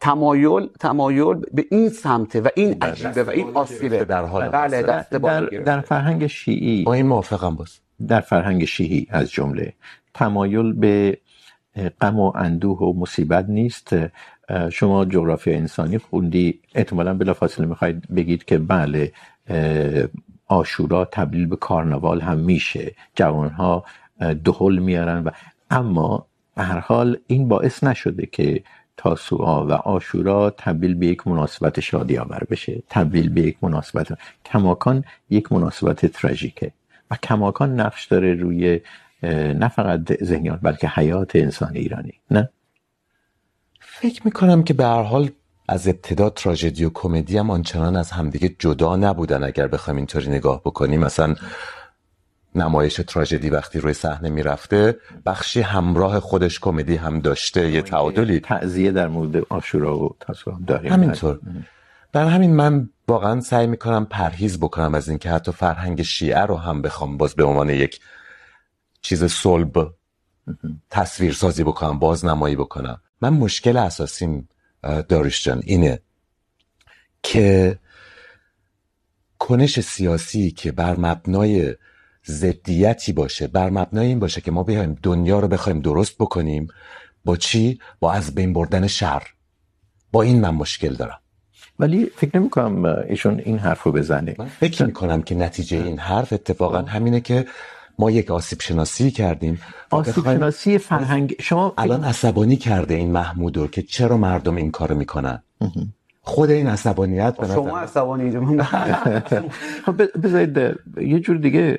[0.00, 4.04] تمایل تمایل به این سمته و این عجیبه و این آسیبه.
[4.04, 7.78] در حال بله دست در, در فرهنگ شیعی با این موافقم باز.
[8.08, 9.72] در فرهنگ شیعی از جمله
[10.14, 11.18] تمایل به
[12.00, 13.96] غم و اندوه و مصیبت نیست.
[14.72, 16.60] شما جغرافی انسانی خوندی.
[16.74, 19.12] احتمالا بلافاصله میخواید بگید که بله
[20.46, 22.94] آشورا تبدیل به کارناوال هم میشه.
[23.14, 23.84] جوانها
[24.44, 25.30] دهل میارن و
[25.70, 28.62] اما به هر حال این باعث نشده که
[28.96, 32.82] تاسوعا و آشورا تبدیل به یک مناسبت شادی آور بشه.
[32.90, 34.18] تبدیل به یک مناسبت.
[34.44, 36.72] کماکان یک مناسبت تراژیکه.
[37.10, 38.80] و کماکان نقش داره روی
[39.58, 42.48] نه فقط ذهنیات بلکه حیات انسان ایرانی نه؟
[43.80, 45.30] فکر میکنم که به هر حال
[45.68, 50.60] از ابتدا تراژدی و کمدی هم آنچنان از همدیگه جدا نبودن اگر بخوایم اینطوری نگاه
[50.60, 51.00] بکنیم.
[51.00, 51.34] مثلا
[52.54, 58.40] نمایش تراژدی وقتی روی صحنه میرفته بخشی همراه خودش کمدی هم داشته یه تعادلی.
[58.40, 60.92] تعزیه در مورد آشورا و تاسوعا داریم.
[60.92, 61.40] همینطور.
[62.12, 66.82] در همین من واقعا سعی میکنم پرهیز بکنم از اینکه حتی فرهنگ شیعه رو هم
[66.82, 68.00] بخوام باز به عنوان یک
[69.04, 69.94] چیز صلب.
[70.90, 73.00] تصویر سازی بکنم باز نمایی بکنم.
[73.20, 74.48] من مشکل اساسیم
[75.08, 76.00] داریش جان اینه
[77.22, 77.78] که
[79.38, 81.74] کنش سیاسی که بر مبنای
[82.26, 86.68] ضدیتی باشه بر مبنای این باشه که ما بیایم دنیا رو بخوایم درست بکنیم
[87.24, 89.22] با چی؟ با از بین بردن شر.
[90.12, 91.20] با این من مشکل دارم.
[91.78, 94.34] ولی فکر نمی کنم ایشون این حرف رو بزنه.
[94.38, 97.46] من فکر می کنم که نتیجه این حرف اتفاقا همینه که
[97.98, 101.34] ما یک آسیب شناسی کردیم آسیب شناسی فرهنگ.
[101.40, 105.42] شما الان عصبانی کرده این محمودو که چرا مردم این کارو میکنن؟
[106.22, 108.30] خود این عصبانیت به شما عصبانی
[109.86, 111.78] خب بذارید یه جور دیگه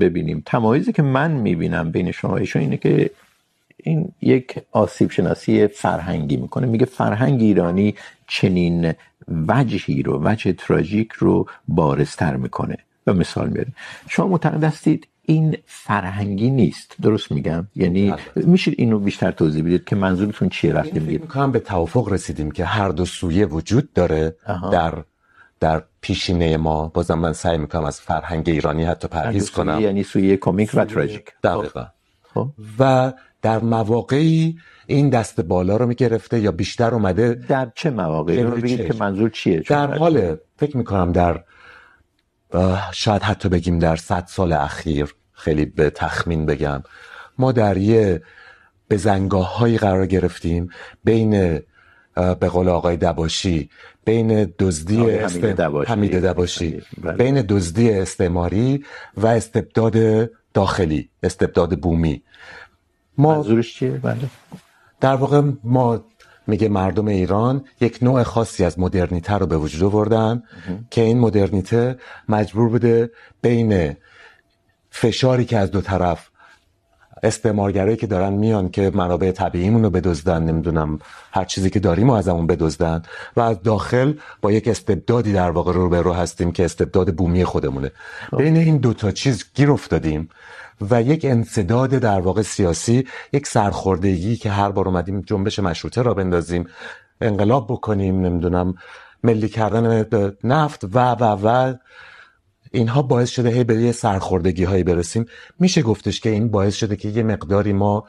[0.00, 0.42] ببینیم.
[0.46, 3.10] تمایزی که من میبینم بین شما ایشون اینه که
[3.76, 6.66] این یک آسیب شناسی فرهنگی میکنه.
[6.66, 7.94] میگه فرهنگ ایرانی
[8.26, 8.92] چنین
[9.48, 12.76] وجهی رو وجه تراژیک رو بارزتر میکنه.
[13.08, 13.72] و مثال میاره
[14.08, 16.94] شما معتقد هستید این فرهنگی نیست.
[17.02, 21.58] درست میگم؟ یعنی میشه اینو بیشتر توضیح بدید که منظورتون چیه رفتیم میگید؟ میگم به
[21.58, 24.70] توافق رسیدیم که هر دو سویه وجود داره آها.
[24.70, 25.04] در
[25.60, 26.88] در پیشینه ما.
[26.88, 29.80] بازم من سعی میکنم از فرهنگ ایرانی حتی پرهیز کنم.
[29.80, 31.32] یعنی سویه کمیک و تراژیک.
[31.42, 31.86] دقیقا.
[32.34, 32.48] خب.
[32.78, 38.50] و در مواقعی این دست بالا رو میگرفته یا بیشتر اومده در چه مواقعی؟ رو
[38.50, 41.44] بگید که منظور چیه؟ در حال فکر میکنم در
[42.92, 46.82] شاید حتی بگیم در صد سال اخیر خیلی به تخمین بگم.
[47.38, 48.22] ما در یه
[48.90, 50.70] بزنگاه هایی قرار گرفتیم
[51.04, 51.60] بین
[52.14, 53.70] به قول آقای دباشی
[54.04, 55.38] بین دزدی است...
[55.38, 55.92] دباشی.
[55.92, 56.82] حمید دباشی.
[57.18, 58.84] بین دزدی استعماری
[59.16, 62.22] و استبداد داخلی استبداد بومی.
[63.18, 64.16] ما منظورش چیه؟ بله.
[65.00, 66.04] در واقع ما
[66.48, 70.42] میگه مردم ایران یک نوع خاصی از مدرنیته رو به وجود آوردن
[70.90, 73.10] که این مدرنیته مجبور بوده
[73.42, 73.96] بین
[74.90, 76.28] فشاری که از دو طرف
[77.22, 80.98] استعمارگرایی که دارن میان که منابع طبیعیمون رو بدزدن، نمیدونم
[81.32, 83.02] هر چیزی که داریم و ازمون بدزدن
[83.36, 87.44] و از داخل با یک استبدادی در واقع رو به رو هستیم که استبداد بومی
[87.44, 87.90] خودمونه.
[88.38, 90.28] بین این دوتا چیز گیر افتادیم
[90.90, 96.14] و یک انصداد در واقع سیاسی، یک سرخوردگی که هر بار اومدیم جنبش مشروطه را
[96.14, 96.66] بندازیم،
[97.20, 98.74] انقلاب بکنیم، نمیدونم،
[99.22, 100.06] ملی کردن
[100.44, 101.74] نفت و و و
[102.72, 105.26] اینها باعث شده هی به یه سرخوردگی هایی برسیم.
[105.58, 108.04] میشه گفتش که این باعث شده که یه مقداری ما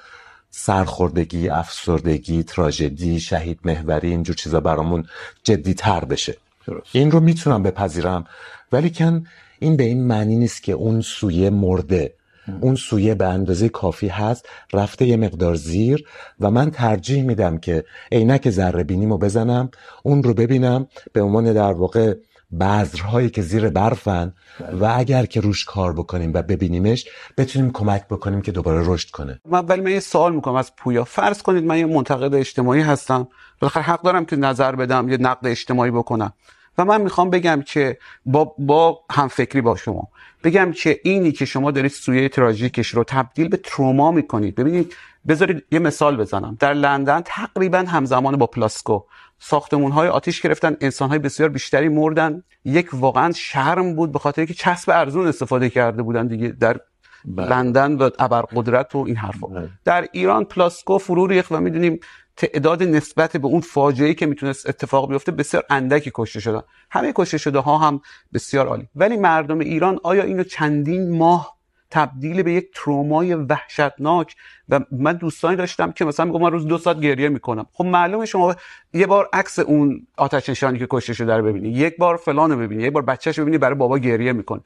[0.52, 5.06] سرخوردگی افسردگی تراژدی شهید محوری اینجور چیزا برامون
[5.44, 6.38] جدی تر بشه.
[6.68, 6.88] درست.
[6.92, 8.26] این رو میتونم بپذیرم.
[8.72, 9.26] ولی کن
[9.60, 12.14] این به این معنی نیست که اون سویه مرده.
[12.62, 16.06] اون سویه به اندازه کافی هست رفته یه مقدار زیر
[16.40, 19.70] و من ترجیح میدم که عینک ذره بینیمو بزنم
[20.04, 22.14] اون رو ببینم به عنوان در واقع
[22.60, 24.34] بذرهایی که زیر برفن
[24.80, 27.06] و اگر که روش کار بکنیم و ببینیمش،
[27.38, 29.40] بتونیم کمک بکنیم که دوباره رشد کنه.
[29.46, 31.04] من ولی من یه سوال میکنم از پویا.
[31.04, 33.28] فرض کنید من یه منتقد اجتماعی هستم.
[33.60, 36.34] بالاخره حق دارم که نظر بدم، یه نقد اجتماعی بکنم.
[36.78, 40.08] و من میخوام بگم که با با هم فکری با شما
[40.44, 44.96] بگم که اینی که شما دارید سویه تراژیکش رو تبدیل به تروما میکنید ببینید
[45.28, 49.02] بذارید یه مثال بزنم در لندن تقریباً همزمان با پلاسکو
[49.40, 54.46] ساختمون های آتیش گرفتن انسان های بسیار بیشتری مردن یک واقعا شرم بود به خاطر
[54.46, 56.80] که چسب ارزون استفاده کرده بودن دیگه در
[57.26, 57.50] بله.
[57.50, 59.70] لندن و ابرقدرت و این حرفا بله.
[59.86, 62.00] در ایران پلاسکو فرو ریخت و میدونیم
[62.40, 66.62] تعداد نسبت به اون فاجعه‌ای که میتونست اتفاق بیفته بسیار اندکی کشته شدن.
[66.92, 68.02] همه کشته شده ها هم
[68.34, 68.88] بسیار عالی.
[68.96, 71.58] ولی مردم ایران آیا اینو چندین ماه
[71.92, 74.36] تبدیل به یک ترومای وحشتناک
[74.70, 77.66] و من دوستانی داشتم که مثلا میگم من روز دو ساعت گریه میکنم.
[77.74, 78.56] خب معلومه شما
[78.94, 82.58] یه بار عکس اون آتش نشانی که کشته شده رو ببینی، یک بار فلان رو
[82.58, 84.62] ببینی، یک بار بچه‌ش ببینی برای بابا گریه میکنه.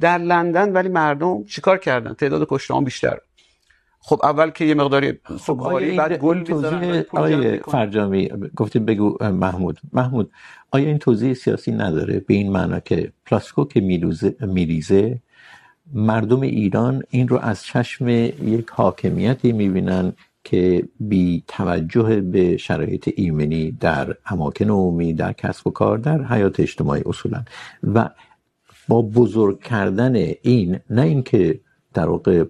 [0.00, 3.18] در لندن ولی مردم چیکار کردن؟ تعداد کشته بیشتر.
[4.00, 9.80] خب اول که یه مقداری سوگواری بعد گل میذارن آیه فرجامی گفتید بگو محمود.
[9.92, 10.30] محمود
[10.70, 13.80] آیا این توضیح سیاسی نداره به این معنا که پلاسکو که
[14.40, 15.18] میریزه
[15.92, 20.12] مردم ایران این رو از چشم یک حاکمیتی میبینن
[20.44, 26.60] که بی توجه به شرایط ایمنی در اماکن عمومی در کسب و کار در حیات
[26.60, 27.44] اجتماعی اصولا.
[27.94, 28.10] و
[28.88, 31.60] با بزرگ کردن این نه اینکه
[31.94, 32.44] در واقع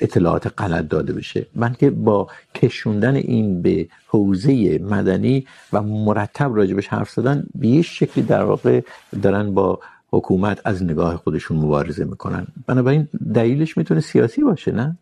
[0.00, 1.46] اطلاعات غلط داده بشه.
[1.56, 8.24] بلکه با کشوندن این به حوزه مدنی و مرتب راجبش حرف زدن، به یه شکلی
[8.24, 8.80] در واقع
[9.22, 9.80] دارن با
[10.10, 12.46] حکومت از نگاه خودشون مبارزه میکنن.
[12.66, 14.98] بنابراین دلیلش میتونه سیاسی باشه، نه؟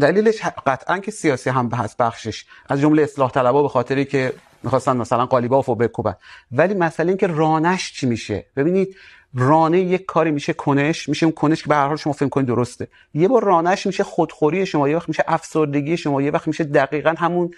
[0.00, 2.44] دلیلش قطعا که سیاسی هم هست، بخشش.
[2.68, 4.32] از جمله اصلاح طلبها به خاطری که
[4.62, 6.14] میخواستن مثلا قالیبافو بکوبن.
[6.52, 8.96] ولی مسئله این که رانش چی میشه؟ ببینید
[9.34, 12.46] رانه یک کاری میشه کنش میشه اون کنش که به هر حال شما فکر کنید
[12.46, 12.88] درسته.
[13.14, 17.14] یه بار رانش میشه خودخوری شما یه وقت میشه افسردگی شما یه وقت میشه دقیقا
[17.18, 17.50] همون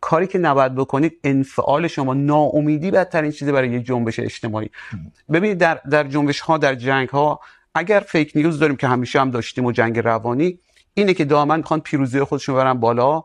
[0.00, 4.70] کاری که نباید بکنید انفعال شما ناامیدی بدترین چیزی برای یک جنبش اجتماعی.
[5.32, 7.40] ببینید در در جنبش ها در جنگ ها
[7.74, 10.58] اگر فیک نیوز داریم که همیشه هم داشتیم و جنگ روانی
[10.94, 13.24] اینه که دائما میخوان پیروزی خودشون برن بالا.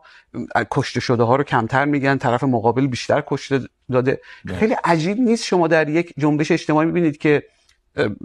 [0.70, 3.60] کشته شده ها رو کمتر میگن طرف مقابل بیشتر کشته
[3.92, 4.20] داده.
[4.58, 7.42] خیلی عجیب نیست شما در یک جنبش اجتماعی میبینید که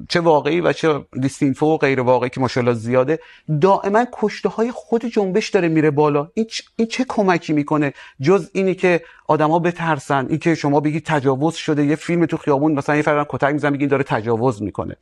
[0.10, 3.20] چه واقعی و چه دیستینفو و غیر واقعی که ماشاءالله زیاده
[3.62, 6.28] دائما کشته های خود جنبش داره میره بالا.
[6.34, 6.62] این, چ...
[6.76, 11.86] این چه کمکی میکنه؟ جز اینی که آدما بترسن این که شما بگید تجاوز شده
[11.86, 14.96] یه فیلم تو خیابون مثلا یه فرد کتک میزنه میگین داره تجاوز میکنه.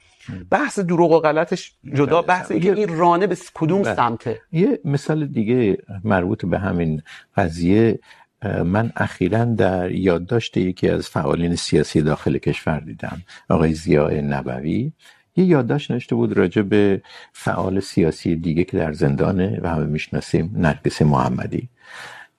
[0.51, 5.77] بحث دروغ و غلطش جدا بحث اینکه این رانه به کدوم سمته؟ یه مثال دیگه
[6.03, 7.01] مربوط به همین
[7.37, 7.99] قضیه
[8.43, 14.91] من اخیرا در یادداشت یکی از فعالین سیاسی داخل کشور دیدم، آقای ضیاء نبوی.
[15.35, 17.01] یه یادداشت نوشته بود راجع به
[17.33, 21.69] فعال سیاسی دیگه که در زندانه و همه میشناسیم، نرگس محمدی.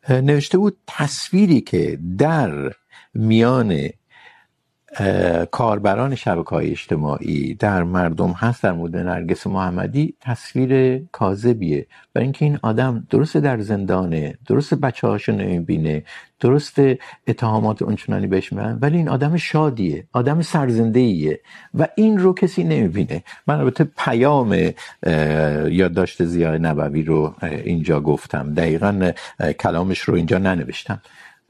[0.09, 2.73] نوشته بود تصویری که در
[3.15, 3.89] میان
[5.51, 11.87] کاربران شبکه های اجتماعی در مردم هست در مورد نرگس محمدی تصویر کاذبیه.
[12.15, 16.03] برای اینکه این آدم درست در زندانه، درست بچه هاشو نمیبینه،
[16.41, 16.79] درست
[17.27, 21.41] اتهامات اونچنانی بهش میان ولی این آدم شادیه، آدم سرزنده ایه
[21.75, 23.23] و این رو کسی نمیبینه.
[23.47, 24.53] من البته پیام
[25.71, 28.55] یادداشت ضیاء نبوی رو اینجا گفتم.
[28.55, 29.13] دقیقا
[29.59, 31.03] کلامش رو اینجا ننوشتم.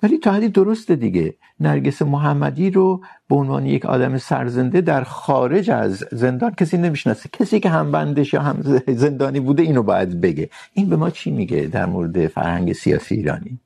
[0.02, 1.34] ولی تا حدی درسته دیگه.
[1.60, 7.28] نرگس محمدی رو به عنوان یک آدم سرزنده در خارج از زندان، کسی نمیشناسه.
[7.32, 10.50] کسی که هم بندش یا هم زندانی بوده اینو باید بگه.
[10.74, 13.60] این به ما چی میگه در مورد فرهنگ سیاسی ایرانی؟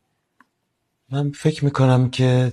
[1.10, 2.52] من فکر میکنم که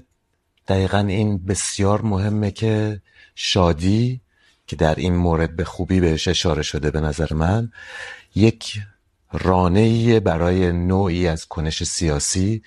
[0.67, 3.01] دقیقا این بسیار مهمه که
[3.35, 4.21] شادی،
[4.67, 7.71] که در این مورد به خوبی بهش اشاره شده به نظر من،
[8.35, 8.81] یک
[9.33, 12.61] رانه برای نوعی از کنش سیاسی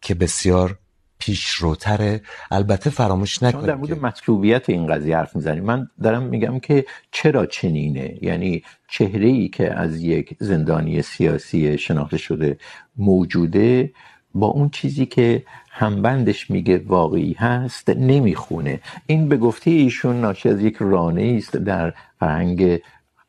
[0.00, 0.78] که بسیار
[1.18, 6.84] پیشروتره البته فراموش نکنید در مورد مطلوبیت این قضیه حرف میزنیم من دارم میگم که
[7.12, 12.58] چرا چنینه؟ یعنی چهره ای که از یک زندانی سیاسی شناخته شده
[12.96, 13.92] موجوده
[14.34, 18.80] با اون چیزی که همبندش میگه واقعی هست نمیخونه.
[19.06, 22.80] این به گفته ایشون ناشی از یک رانه است در فرهنگ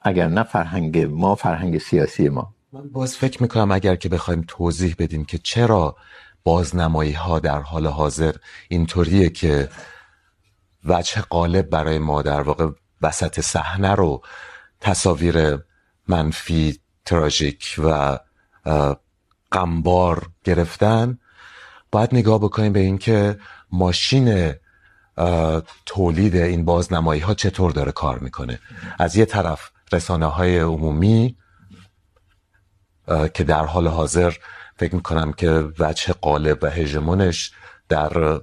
[0.02, 2.54] اگر نه فرهنگ ما فرهنگ سیاسی ما.
[2.74, 5.96] من باز فکر میکنم اگر که بخوایم توضیح بدیم که چرا
[6.44, 8.36] بازنمایی ها در حال حاضر
[8.70, 9.70] اینطوریه که
[10.86, 12.70] وجه قالب برای ما در واقع
[13.02, 14.22] وسط صحنه رو
[14.82, 15.58] تصاویر
[16.08, 18.20] منفی، تراژیک و
[19.52, 21.20] غمبار گرفتن.
[21.92, 23.40] باید نگاه بکنیم به اینکه
[23.72, 24.54] ماشین
[25.86, 28.60] تولید این بازنمایی ها چطور داره کار میکنه.
[29.00, 31.38] از یه طرف رسانه های عمومی
[33.34, 34.34] که در حال حاضر
[34.80, 37.52] فکر میکنم که وجه قالب و هژمونش
[37.90, 38.42] در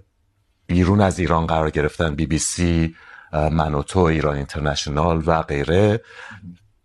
[0.67, 2.15] بیرون از ایران قرار گرفتن.
[2.15, 2.95] بی بی سی
[3.33, 6.01] منوتو ایران اینترنشنال و غیره.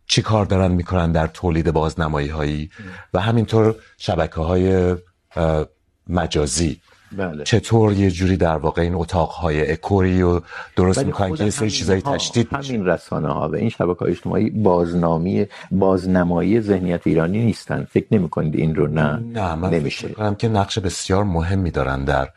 [0.08, 2.72] چی کار دارن میکنن در تولید بازنمایی هایی
[3.14, 4.96] و همینطور شبکه های
[6.08, 6.82] مجازی.
[7.18, 7.44] بله.
[7.44, 10.42] چطور یه جوری در واقع این اتاقهای اکوری رو
[10.76, 14.12] درست میکنن که یه سری چیزایی تشدید میشه همین رسانه ها و این شبکه های
[14.12, 17.88] اجتماعی بازنامی بازنمایی ذهنیت ایرانی نیستن.
[17.92, 20.08] فکر نمی کنید این رو نه؟ نه من نمیشه.
[20.08, 22.30] فکر که نقش بسیار مهمی دارن در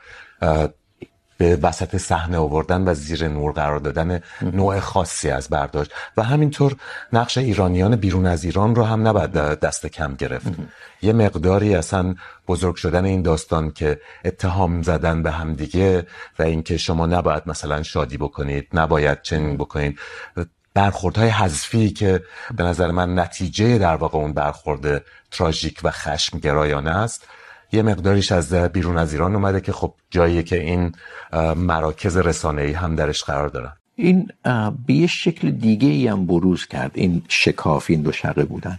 [1.38, 5.90] به وسط صحنه آوردن و زیر نور قرار دادن نوع خاصی از برداشت.
[6.16, 6.76] و همینطور
[7.12, 10.46] نقش ایرانیان بیرون از ایران رو هم نباید دست کم گرفت.
[11.02, 12.14] یه مقداری اصلا
[12.48, 16.06] بزرگ شدن این داستان که اتهام زدن به هم دیگه
[16.38, 19.98] و اینکه شما نباید مثلا شادی بکنید، نباید چنین بکنید.
[20.74, 22.22] برخوردهای حذفی که
[22.56, 27.26] به نظر من نتیجه در واقع اون برخورد تراژیک و خشم گرایانه است.
[27.74, 30.92] یه مقداریش از بیرون از ایران اومده که خب جایی که این
[31.56, 33.72] مراکز رسانه‌ای هم درش قرار دارن.
[33.96, 34.28] این
[34.86, 36.90] به یه شکل دیگه ای هم بروز کرد.
[36.94, 38.78] این شکاف این دو شقه بودن.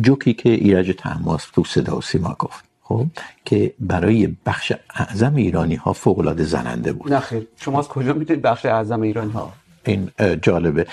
[0.00, 2.64] جوکی که ایرج تحماس تو صدا و سیما گفت.
[2.82, 3.06] خب
[3.44, 7.12] که برای بخش اعظم ایرانی ها فوق العاده زننده بود.
[7.12, 7.46] نه خیر.
[7.56, 9.52] شما از کجا میدونید بخش اعظم ایرانی ها
[9.84, 10.10] این
[10.42, 10.86] جالبه.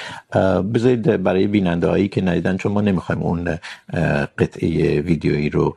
[0.74, 3.58] بذارید برای بیننده هایی که ندیدن چون ما نمیخوایم اون
[4.38, 5.76] قطعه ویدیویی رو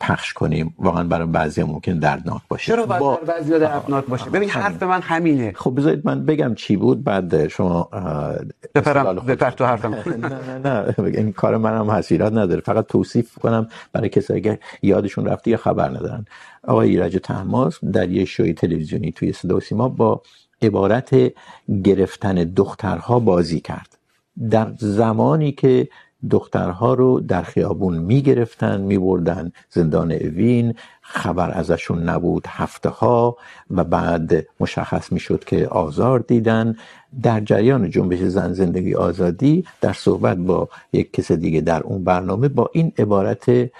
[0.00, 0.74] پخش کنیم.
[0.78, 2.72] واقعا برای بعضی ممکن دردناک باشه.
[2.72, 3.14] چرا با...
[3.14, 5.52] برای بعضی دردناک باشه؟ ببین حرف من همینه.
[5.56, 7.88] خب بذارید من بگم چی بود بعد شما
[8.74, 9.94] بپرم بپر تو حرفم.
[10.06, 11.04] نه نه نه.
[11.04, 12.60] این کار منم حسیرات نداره.
[12.60, 16.24] فقط توصیف کنم برای کسایی که یادشون رفته یا خبر ندارن.
[16.62, 20.22] آقای ایرج طهماسب در یه شوی تلویزیونی توی صدا و سیما با
[20.62, 21.10] عبارت
[21.84, 23.98] گرفتن دخترها بازی کرد.
[24.50, 25.88] در زمانی که
[26.30, 33.36] دخترها رو در خیابون می گرفتن می بردن زندان اوین خبر ازشون نبود هفته ها
[33.70, 36.76] و بعد مشخص می شد که آزار دیدن.
[37.22, 42.48] در جریان جنبش زن زندگی آزادی در صحبت با یک کس دیگه در اون برنامه
[42.48, 43.70] با این عبارت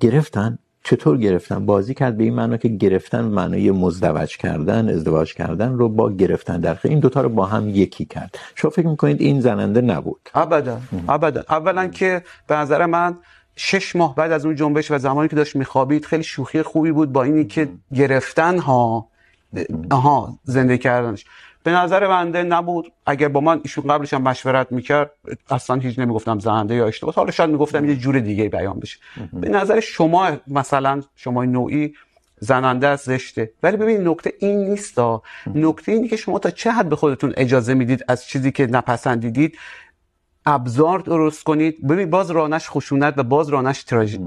[0.00, 5.72] گرفتن چطور گرفتن؟ بازی کرد به این معنا که گرفتن معنای مزدوج کردن ازدواج کردن
[5.72, 8.38] رو با گرفتن در خیلی این دوتا رو با هم یکی کرد.
[8.54, 11.44] شما فکر میکنید این زننده نبود؟ ابدا ابدا.
[11.48, 13.18] اولا که به نظر من
[13.56, 17.12] شش ماه بعد از اون جنبش و زمانی که داشت میخوابید خیلی شوخی خوبی بود
[17.12, 19.08] با اینی که گرفتن ها
[19.90, 21.24] آها زنده کردنش.
[21.64, 22.92] به نظر بنده نبود.
[23.06, 25.12] اگر با من ایشون قبلش هم مشورت میکرد
[25.50, 27.14] اصلا هیچ نمیگفتم زنده یا اشتباه.
[27.14, 28.98] حالا شاید میگفتم یه جور دیگه بیان بشه.
[29.32, 31.94] به نظر شما مثلا شما نوعی
[32.38, 33.52] زننده است زشته.
[33.62, 34.98] ولی ببینید نکته این نیست
[35.54, 39.58] نکته اینه که شما تا چه حد به خودتون اجازه میدید از چیزی که نپسندیدید
[40.46, 41.86] ابزار درست کنید.
[41.86, 43.84] ببین باز رانش خشونت و باز رانش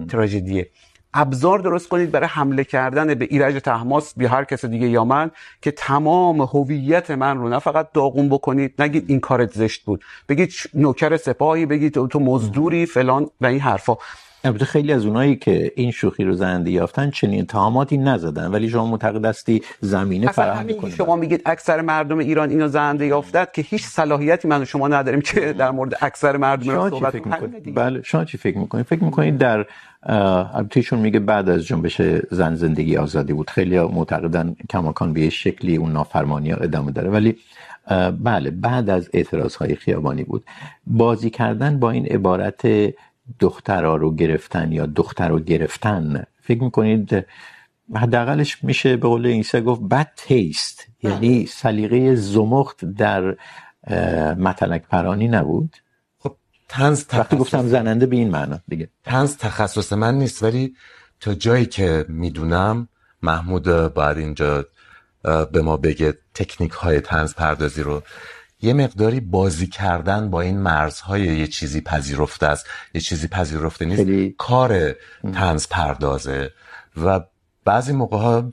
[0.10, 0.70] تراژدیه.
[1.18, 5.32] ابزار درست کنید برای حمله کردن به ایرج تحماس به هر کس دیگه یا من،
[5.62, 10.04] که تمام هویت من رو نه فقط داغون بکنید، نگید این کارت زشت بود.
[10.30, 13.98] بگید نوکر سپاهی، بگید تو مزدوری، فلان و این حرفا.
[14.46, 18.86] البته خیلی از اونایی که این شوخی رو زنده یافتن چنین اتهاماتی نزدن ولی شما
[18.86, 23.86] معتقد هستی زمینه فراهم میکنه شما میگید اکثر مردم ایران اینو زنده یافتد که هیچ
[23.86, 28.26] صلاحیتی من و شما نداریم که در مورد اکثر مردم رو صحبت کنیم بله شما
[28.26, 29.66] چی فکر میکنید؟ فکر میکنید در
[30.08, 33.50] البته ایشون میگه بعد از جنبش زن زندگی آزادی بود.
[33.50, 37.10] خیلی معتقدن کماکان به شکلی اون نافرمانی ها ادامه داره.
[37.10, 37.38] ولی
[38.24, 40.44] بله بعد از اعتراض های خیابانی بود.
[40.88, 42.66] بازی کردن با این عبارت
[43.40, 47.26] دخترها رو گرفتن یا دختر رو گرفتن فکر میکنید
[47.96, 53.36] حداقلش میشه به قول عیسی گفت بد تیست یعنی سلیقه زمخت در
[54.34, 55.76] متلک پرانی نبود؟
[56.20, 56.36] خب
[56.70, 58.90] تنز تخصص وقتی گفتم زننده به این معنا دیگه.
[59.04, 60.76] تنز تخصص من نیست ولی
[61.20, 62.88] تا جایی که میدونم
[63.22, 64.66] محمود باید اینجا
[65.52, 68.04] به ما بگه تکنیک های تنز پردازی رو
[68.66, 72.66] یه مقداری بازی کردن با این مرزهای یه چیزی پذیرفته است.
[72.94, 74.04] یه چیزی پذیرفته نیست.
[74.04, 74.36] خیلی...
[74.38, 74.96] کار
[75.34, 76.52] تنز پردازه.
[77.04, 77.20] و
[77.66, 78.52] بعضی موقع ها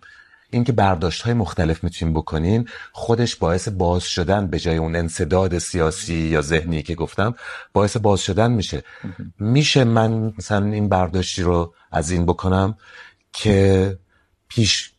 [0.50, 5.58] این که برداشت های مختلف میتونیم بکنیم خودش باعث باز شدن به جای اون انصداد
[5.58, 7.34] سیاسی یا ذهنی که گفتم
[7.72, 8.82] باعث باز شدن میشه.
[9.38, 12.76] میشه من مثلا این برداشتی رو از این بکنم
[13.32, 13.98] که
[14.48, 14.92] پیش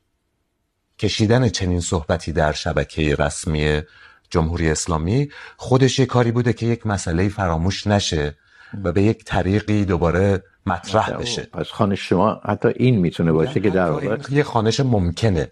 [1.00, 3.82] کشیدن چنین صحبتی در شبکه رسمی
[4.30, 8.36] جمهوری اسلامی خودش یه کاری بوده که یک مسئله فراموش نشه
[8.84, 11.42] و به یک طریقی دوباره مطرح بشه.
[11.42, 15.50] پس خانش شما حتی این میتونه باشه که در واقع یه خانش ممکنه.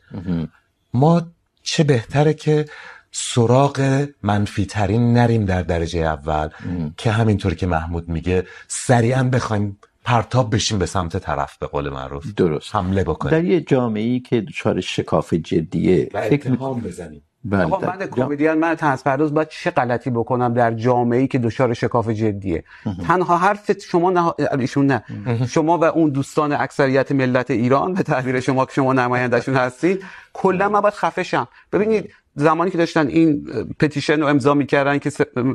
[0.94, 1.22] ما
[1.64, 2.66] چه بهتره که
[3.12, 6.50] سراغ منفی ترین نریم در درجه اول
[6.98, 12.26] که همینطور که محمود میگه سریعا بخوایم پرتاب بشیم به سمت طرف به قول معروف.
[12.38, 12.76] درست.
[12.76, 13.32] حمله بکنیم.
[13.32, 17.24] در یه جامعه ای که دچار شکاف جدیه فکر بزنیم.
[17.46, 21.40] بله آقا من کمدین من تنز پرداز باید چه غلطی بکنم در جامعه ای که
[21.40, 22.64] دچار شکاف جدیه؟
[23.08, 25.04] تنها حرف شما نه ایشون نه.
[25.48, 30.04] شما و اون دوستان اکثریت ملت ایران به تعبیر شما که شما نمایندشون هستید.
[30.34, 33.46] کلا من باید خفه شم ببینید زمانی که داشتن این
[33.80, 35.10] پتیشن رو امضا میکردن که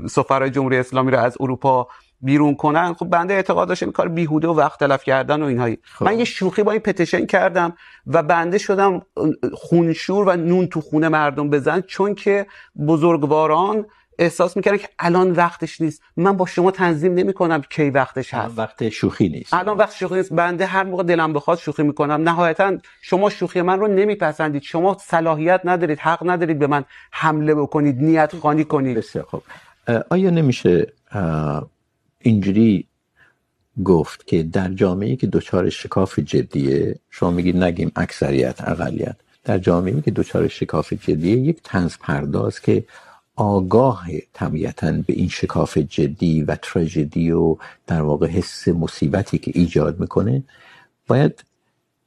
[0.09, 1.89] سفرای جمهوری اسلامی رو از اروپا
[2.21, 5.79] بیرون کنن خب بنده اعتقاد داشتم کار بیهوده و وقت تلف کردن و اینهایی.
[5.83, 6.05] خب.
[6.05, 7.73] من یه شوخی با این پتیشن کردم
[8.07, 9.03] و بنده شدم
[9.53, 12.47] خونشور و نون تو خونه مردم بزن چون که
[12.87, 13.87] بزرگواران
[14.19, 16.03] احساس میکردن که الان وقتش نیست.
[16.17, 18.59] من با شما تنظیم نمیکنم کی وقتش هست.
[18.59, 19.55] وقت شوخی نیست.
[19.55, 20.33] الان وقت شوخی نیست.
[20.33, 22.29] بنده هر موقع دلم بخواد شوخی میکنم.
[22.29, 24.63] نهایتا شما شوخی من رو نمیپسندید.
[24.63, 28.97] شما صلاحیت ندارید حق ندارید به من حمله بکنید نیت خانی کنید.
[28.97, 29.43] بسیار خب
[30.11, 30.93] آیا نمیشه
[32.27, 32.87] اینجوری
[33.85, 39.17] گفت که در جامعه که دچار شکاف جدیه، شما میگید نگیم اکثریت، اقلیت.
[39.45, 42.85] در جامعه که دچار شکاف جدیه، یک تنز پرداز که
[43.37, 47.57] آگاه طبیعتا به این شکاف جدی و تراژدی و
[47.87, 50.43] در واقع حس مصیبتی که ایجاد میکنه،
[51.07, 51.45] باید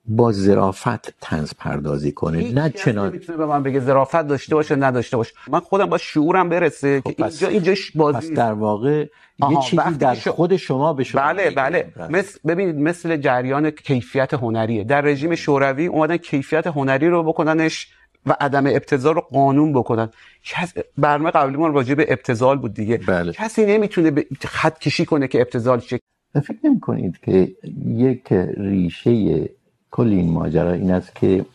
[0.09, 5.17] با ظرافت طنز پردازی کنه نه چنان میتونه به من بگه ظرافت داشته باشه نداشته
[5.17, 5.33] باشه.
[5.47, 9.05] من خودم با شعورم برسه که اینجا اینجاش بازی پس در واقع
[9.49, 11.93] یه چیزی در خود شما به شما بله بله.
[12.09, 14.83] مثل ببینید مثل جریان کیفیت هنریه.
[14.83, 17.87] در رژیم شوروی اومدن کیفیت هنری رو بکننش
[18.25, 20.09] و عدم ابتذال رو قانون بکنن.
[20.43, 22.97] کس برنامه قبلی ما راجع به ابتذال بود دیگه.
[22.97, 23.31] بله.
[23.31, 25.99] کسی نمیتونه به خط کشی کنه که ابتذال چه
[26.33, 27.55] فکر نمی کنید که
[27.85, 29.49] یک ریشه
[29.91, 31.45] کل این ماجرا این است که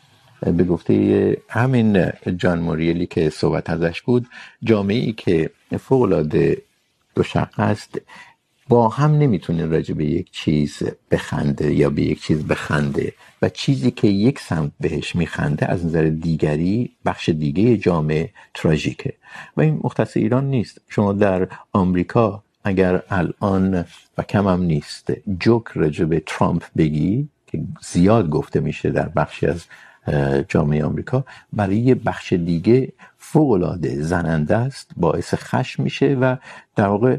[0.40, 4.26] به گفته همین جان موریلی که صحبت ازش بود
[4.62, 6.62] جامعه ای که فوق العاده
[7.14, 8.00] دو شق است،
[8.68, 13.12] با هم نمیتونه راجع به یک چیز بخنده یا به یک چیز بخنده
[13.42, 19.14] و چیزی که یک سمت بهش میخنده از نظر دیگری بخش دیگه جامعه تراژیکه.
[19.56, 20.80] و این مختص ایران نیست.
[20.88, 23.84] شما در آمریکا اگر الان
[24.18, 29.46] و کم هم نیست، جوک راجع به ترامپ بگی که زیاد گفته میشه در بخشی
[29.46, 29.64] از
[30.48, 36.36] جامعه آمریکا برای یه بخش دیگه فوق العاده زننده است باعث خشم میشه و
[36.76, 37.16] در واقع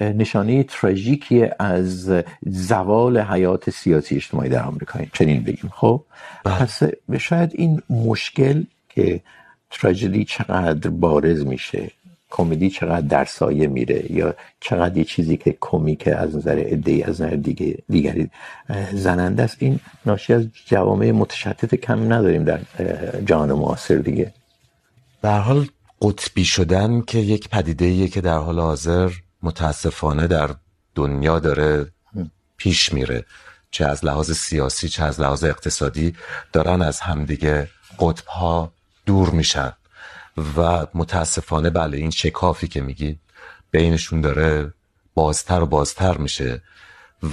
[0.00, 2.12] نشانه تراژیکی از
[2.46, 5.70] زوال حیات سیاسی اجتماعی در آمریکا چنین بگیم.
[5.74, 6.04] خب
[6.44, 6.82] پس
[7.18, 9.20] شاید این مشکل که
[9.70, 11.90] تراژدی چقدر بارز میشه
[12.30, 17.20] کمدی چقدر در سایه میره یا چقدر یه چیزی که کمیکه از نظر ادعی از
[17.20, 18.30] نظر دیگه، دیگری.
[18.92, 19.56] زننده است.
[19.58, 22.60] این ناشی از جوامع متشتت کم نداریم در
[23.26, 24.32] جهان معاصر دیگه.
[25.22, 25.66] به حال
[26.02, 29.10] قطبی شدن که یک پدیده که در حال حاضر
[29.42, 30.50] متاسفانه در
[30.94, 31.86] دنیا داره
[32.56, 33.24] پیش میره.
[33.70, 36.14] چه از لحاظ سیاسی، چه از لحاظ اقتصادی
[36.52, 37.68] دارن از همدیگه
[37.98, 38.72] قطب ها
[39.06, 39.72] دور میشن.
[40.56, 43.18] و متاسفانه بله، این شکافی که میگی
[43.70, 44.74] بینشون داره
[45.14, 46.62] بازتر و بازتر میشه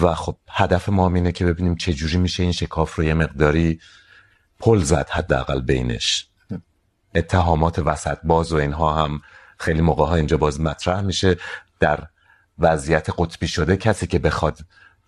[0.01, 3.79] و خب هدف ما اینه که ببینیم چه جوری میشه این شکاف رو یه مقداری
[4.59, 6.27] پل زد حداقل بینش.
[7.15, 9.21] اتهامات وسط باز و اینها هم
[9.57, 11.37] خیلی موقع ها اینجا باز مطرح میشه.
[11.79, 12.07] در
[12.59, 14.59] وضعیت قطبی شده کسی که بخواد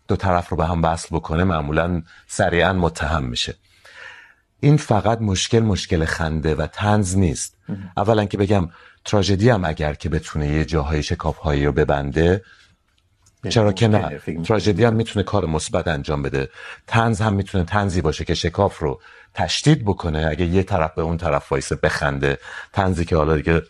[0.07, 3.55] دو طرف رو به هم وصل بکنه معمولا سریعا متهم میشه.
[4.59, 7.57] این فقط مشکل مشکل خنده و تنز نیست.
[7.97, 8.69] اولا که بگم
[9.05, 12.41] تراژدی هم اگر که بتونه یه جاهای شکاف هایی رو ببنده
[13.49, 16.49] چرا که نه؟ تراژدی هم میتونه کار مثبت انجام بده.
[16.87, 19.01] تنز هم میتونه تنزی باشه که شکاف رو
[19.33, 20.27] تشدید بکنه.
[20.29, 22.37] اگه یه طرف به اون طرف وایسه بخنده
[22.73, 23.61] تنزی که حالا دیگه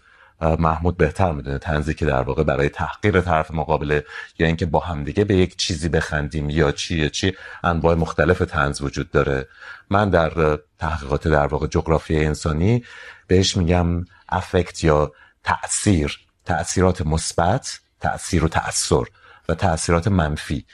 [0.41, 4.05] محمود بهتر میدونه تنزی که در واقع برای تحقیر طرف مقابله
[4.39, 7.33] یا اینکه با هم دیگه به یک چیزی بخندیم یا چی یا چی
[7.63, 9.47] انواع مختلف تنز وجود داره.
[9.89, 12.83] من در تحقیقات در واقع جغرافی انسانی
[13.27, 15.11] بهش میگم افکت یا
[15.43, 19.03] تاثیر تاثیرات مثبت تاثیر و تاثر
[19.49, 20.65] و تاثیرات منفی.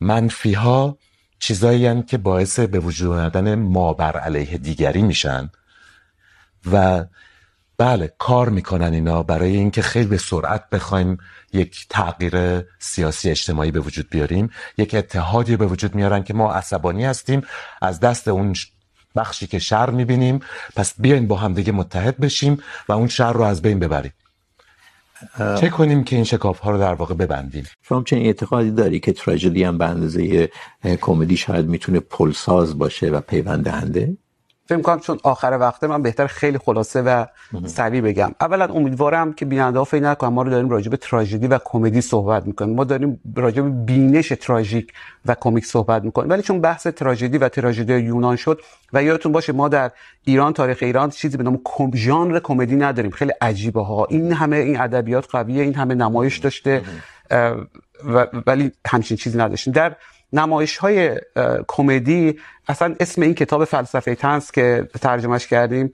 [0.00, 0.98] منفی ها
[1.38, 5.50] چیزایی هن که باعث به وجود آمدن ما بر علیه دیگری میشن
[6.72, 7.04] و
[7.82, 11.18] بله کار میکنن اینا برای اینکه خیلی به سرعت بخوایم
[11.52, 14.50] یک تغییر سیاسی اجتماعی به وجود بیاریم.
[14.78, 17.42] یک اتحادی به وجود میارن که ما عصبانی هستیم
[17.80, 18.54] از دست اون
[19.16, 20.40] بخشی که شر میبینیم.
[20.76, 24.12] پس بیاین با هم دیگه متحد بشیم و اون شر رو از بین ببریم.
[25.60, 29.12] چه کنیم که این شکاف ها رو در واقع ببندیم؟ شما چنین اعتقادی داری که
[29.12, 30.50] تراژدی هم به اندازه
[31.00, 34.16] کمدی شاید میتونه پلساز باشه و پیوند دهنده
[34.72, 37.26] فکر می‌کنم چون آخر وقته من بهتر خیلی خلاصه و
[37.66, 38.32] سریع بگم.
[38.40, 42.46] اولا امیدوارم که بیننده فکر نکنن ما رو داریم راجع به تراژدی و کمدی صحبت
[42.46, 42.76] میکنیم.
[42.76, 44.92] ما داریم راجع به بینش تراژیک
[45.26, 46.30] و کمیک صحبت میکنیم.
[46.30, 48.60] ولی چون بحث تراژدی و تراژدی یونان شد
[48.92, 49.90] و یادتون باشه ما در
[50.24, 53.10] ایران تاریخ ایران چیزی به نام کم ژانر کمدی نداریم.
[53.10, 54.06] خیلی عجیبه ها.
[54.10, 55.62] این همه این ادبیات قویه.
[55.62, 56.82] این همه نمایش داشته.
[58.04, 59.72] و ولی همچین چیزی نداشتیم.
[59.72, 59.96] در
[60.32, 61.20] نمایش های
[61.68, 65.92] کمدی، اصلا اسم این کتاب فلسفه تنس که ترجمهش کردیم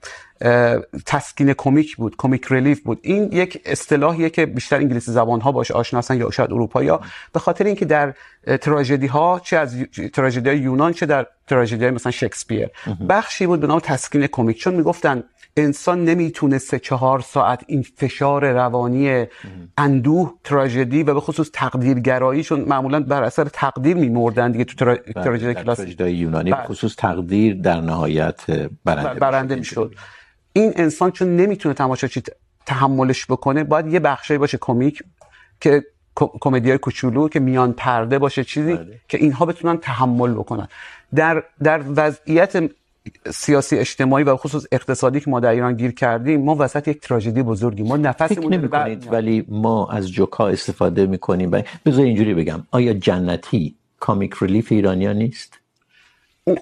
[1.05, 2.99] تسکین کمیک بود، کمیک ریلیف بود.
[3.01, 7.01] این یک اصطلاحیه که بیشتر انگلیسی زبان ها باش آشنا هستن یا شاید اروپا یا،
[7.33, 8.13] به خاطر اینکه در
[8.61, 9.75] تراژدی ها چه از
[10.13, 12.69] تراژدی یونان، چه در تراژدی مثلا شکسپیر.
[13.09, 14.57] بخشی بود به نام تسکین کمیک.
[14.57, 15.23] چون میگفتن
[15.57, 19.25] انسان نمیتونه سه چهار ساعت این فشار روانی
[19.77, 25.53] اندوه تراژدی و به خصوص تقدیرگرایی چون معمولا بر اثر تقدیر میمردن دیگه تو تراژدی
[25.53, 25.99] کلاسیک.
[25.99, 28.45] یونانی به خصوص تقدیر در نهایت
[28.85, 29.95] برنده, برنده میشد.
[30.53, 32.23] این انسان چون نمیتونه تماشاچی
[32.65, 35.03] تحملش بکنه باید یه بخشی باشه کمیک
[35.61, 35.83] که
[36.19, 38.99] کمدی کوچولو که میان پرده باشه چیزی بله.
[39.07, 40.67] که اینها بتونن تحمل بکنن.
[41.15, 42.71] در در وضعیت
[43.33, 47.43] سیاسی اجتماعی و خصوص اقتصادی که ما در ایران گیر کردیم ما وسط یک تراژدی
[47.43, 51.51] بزرگی ما نفسمون نمی کنید ولی ما از جوکا استفاده میکنیم.
[51.85, 55.59] بذار اینجوری بگم آیا جنتی کامیک ریلیف ایرانیا نیست؟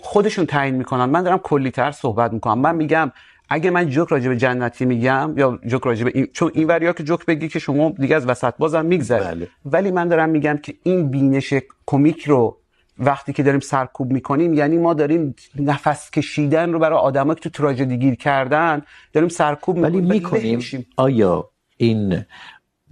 [0.01, 1.05] خودشون تعیین میکنن.
[1.05, 2.60] من دارم کلیتر صحبت میکنم.
[2.60, 3.12] من میگم
[3.50, 6.93] اگه من جوک راجع به جنتی میگم یا جوک راجع به این چون این وریا
[6.93, 9.48] که جوک بگی که شما دیگه از وسط بازم میگذره بله.
[9.66, 11.54] ولی من دارم میگم که این بینش
[11.86, 12.58] کمیک رو
[13.00, 17.50] وقتی که داریم سرکوب میکنیم یعنی ما داریم نفس کشیدن رو برای آدمایی که تو
[17.50, 18.82] تراژدی گیر کردن
[19.14, 20.86] داریم سرکوب ولی میکنیم.
[20.98, 22.26] آیا این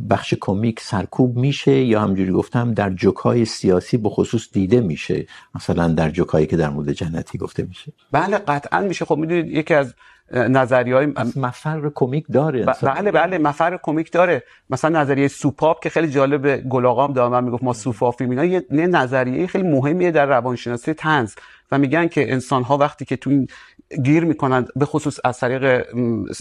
[0.09, 5.87] بخش کمیک سرکوب میشه یا همجوری گفتم در جوکای سیاسی به خصوص دیده میشه؟ مثلا
[5.87, 7.93] در جوکایی که در مورد جنتی گفته میشه.
[8.11, 9.05] بله قطعا میشه.
[9.05, 9.93] خب میدونید یکی از
[10.31, 11.05] نظریه های
[11.35, 12.65] مفر کمیک داره.
[12.65, 14.43] بله بله مفر کمیک داره.
[14.69, 17.29] مثلا نظریه سوپاپ که خیلی جالب گلاغام داره.
[17.29, 21.35] من میگفت ما سوفافیم اینا یه نظریه خیلی مهمیه در روانشناسی طنز
[21.71, 23.47] و میگن که انسان ها وقتی که تو این
[24.03, 25.85] گیر میکنن به خصوص از طریق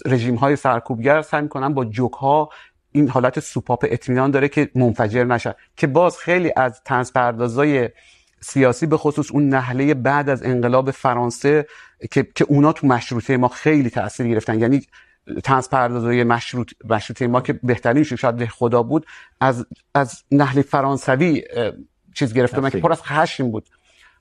[0.07, 2.51] رژیم های سرکوبگر سعی میکنن با جوک ها
[2.93, 7.89] این حالت سوپاپ اطمینان داره که منفجر نشه که باز خیلی از طنز پردازای
[8.45, 11.67] سیاسی به خصوص اون نحله بعد از انقلاب فرانسه
[12.11, 14.61] که که اونا تو مشروطه ما خیلی تاثیر گرفتن.
[14.61, 14.87] یعنی
[15.45, 19.07] طنز پردازای مشروط مشروطه ما که بهترین شاید خدا بود
[19.41, 21.43] از از نحله فرانسوی
[22.15, 22.61] چیز گرفته.
[22.61, 23.69] من که پر از خشم بود؟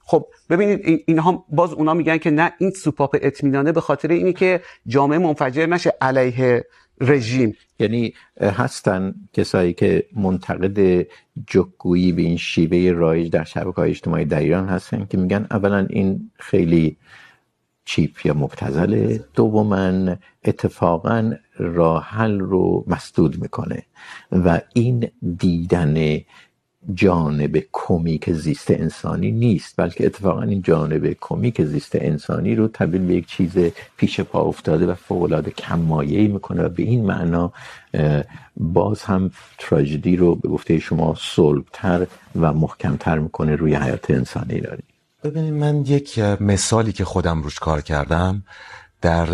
[0.05, 4.61] خب ببینید اینها باز اونا میگن که نه این سوپاپ اطمینانه به خاطر اینی که
[4.88, 6.65] جامعه منفجر نشه علیه
[7.02, 7.56] رژیم.
[7.80, 11.08] یعنی هستن کسایی که منتقد
[11.48, 15.88] جکگویی به این شیوه رایج در شبکه های اجتماعی در ایران هستن که میگن اولا
[15.89, 16.98] این خیلی
[17.86, 20.16] چیپ یا مبتزله دوما
[20.46, 23.84] اتفاقا راه حل رو مسدود میکنه
[24.32, 26.20] و این دیدن
[26.93, 33.13] جانب کمیک زیست انسانی نیست، بلکه اتفاقا این جانب کمیک زیست انسانی رو تبدیل به
[33.13, 33.51] یک چیز
[33.97, 37.53] پیش پا افتاده و فوق العاده کم میکنه و به این معنا
[38.57, 44.84] باز هم تراژدی رو به گفته شما صلبتر و محکمتر میکنه روی حیات انسانی داری
[45.23, 48.43] ببینید، من یک مثالی که خودم روش کار کردم
[49.01, 49.27] در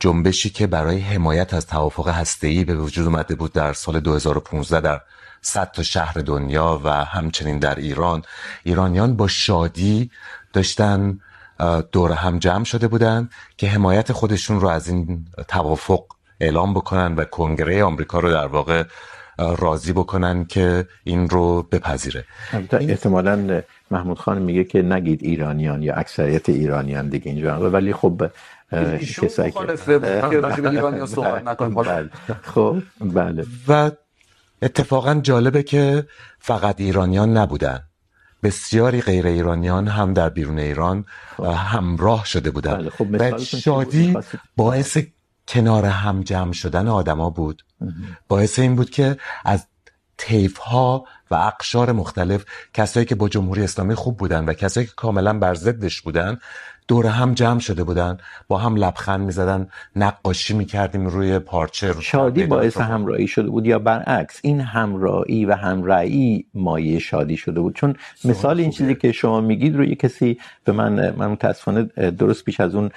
[0.00, 5.00] جنبشی که برای حمایت از توافق هسته‌ای به وجود اومده بود در سال 2015 در
[5.42, 8.22] صد تا شهر دنیا و همچنین در ایران.
[8.64, 10.10] ایرانیان با شادی
[10.52, 11.18] داشتن
[11.92, 16.04] دور هم جمع شده بودن که حمایت خودشون رو از این توافق
[16.40, 18.84] اعلام بکنن و کنگره آمریکا رو در واقع
[19.38, 22.24] راضی بکنن که این رو بپذیره.
[22.72, 27.70] احتمالا محمود خان میگه که نگید ایرانیان یا اکثریت ایرانیان دیگه اینجا.
[27.70, 28.30] ولی خب
[29.22, 29.76] کسایی که
[32.42, 33.46] خب بله.
[33.68, 33.90] و
[34.62, 36.06] اتفاقا جالبه که
[36.38, 37.80] فقط ایرانیان نبودن.
[38.42, 41.04] بسیاری غیر ایرانیان هم در بیرون ایران
[41.54, 42.88] همراه شده بودن.
[42.88, 44.16] خب و شادی
[44.56, 44.98] باعث
[45.48, 47.62] کنار هم جمع شدن آدما بود.
[48.28, 49.66] باعث این بود که از
[50.18, 52.44] تیف ها و اقشار مختلف
[52.74, 56.38] کسایی که با جمهوری اسلامی خوب بودن و کسایی که کاملا بر ضدش بودن
[56.88, 58.18] دور هم جمع شده بودن
[58.48, 64.40] با هم لبخند میزدن نقاشی میکردیم روی پارچه شادی باعث همراهی شده بود یا برعکس
[64.42, 69.76] این همراهی و همراهی مایه شادی شده بود؟ چون مثال این چیزی که شما میگید
[69.76, 72.90] رو یه کسی به من من متاسفانه درست پیش از اون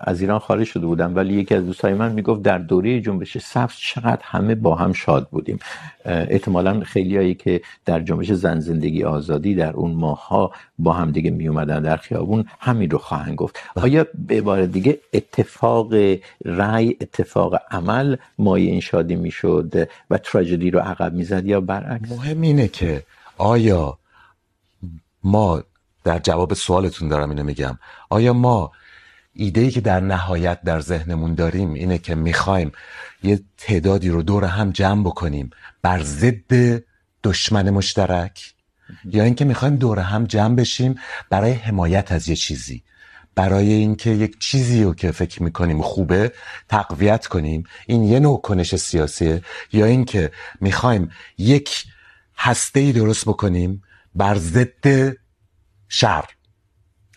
[0.00, 3.74] از ایران خارج شده بودم ولی یکی از دوستای من میگفت در دوره جنبش سبز
[3.74, 5.58] چقدر همه با هم شاد بودیم.
[6.04, 10.52] احتمالا خیلیایی که در جنبش زن زندگی آزادی در اون ماها
[10.82, 12.44] با هم دیگه می اومدن در خیابون.
[12.60, 13.58] همین رو خواهند گفت.
[13.74, 15.94] آیا به عبارت دیگه اتفاق
[16.44, 22.40] رأی، اتفاق عمل مایه این شادی میشد و تراژدی رو عقب میزد یا برعکس؟ مهم
[22.40, 23.02] اینه که
[23.38, 23.98] آیا
[25.24, 25.62] ما
[26.04, 27.78] در جواب سوالتون دارم اینو میگم.
[28.08, 28.72] آیا ما
[29.34, 32.72] ایده ای که در نهایت در ذهنمون داریم اینه که میخوایم
[33.22, 35.50] یه تعدادی رو دور هم جمع بکنیم
[35.82, 36.82] بر ضد
[37.24, 38.54] دشمن مشترک؟
[39.04, 40.94] یا اینکه میخوایم دور هم جمع بشیم
[41.30, 42.82] برای حمایت از یه چیزی.
[43.34, 46.32] برای اینکه یک چیزی رو که فکر میکنیم خوبه
[46.68, 47.64] تقویت کنیم.
[47.86, 49.42] این یه نوع کنش سیاسیه.
[49.72, 50.30] یا اینکه
[50.60, 51.84] میخوایم یک
[52.36, 53.82] هسته ای درست بکنیم
[54.14, 55.16] بر ضد
[55.88, 56.24] شر.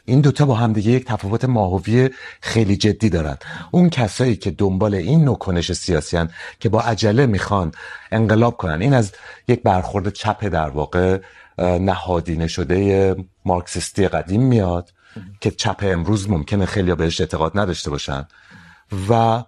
[0.06, 2.10] این دوتا با هم دیگه یک تفاوت ماهوی
[2.42, 3.38] خیلی جدی دارن.
[3.72, 7.72] اون کسایی که دنبال این نوع کنش سیاسی هن که با عجله میخوان
[8.12, 8.82] انقلاب کنن.
[8.82, 9.12] این از
[9.48, 11.20] یک برخورد چپ در واقع
[11.58, 14.90] نهادینه شده مارکسیستی قدیم میاد
[15.42, 18.28] که چپ امروز ممکنه خیلی بهش اعتقاد نداشته باشن.
[19.10, 19.44] و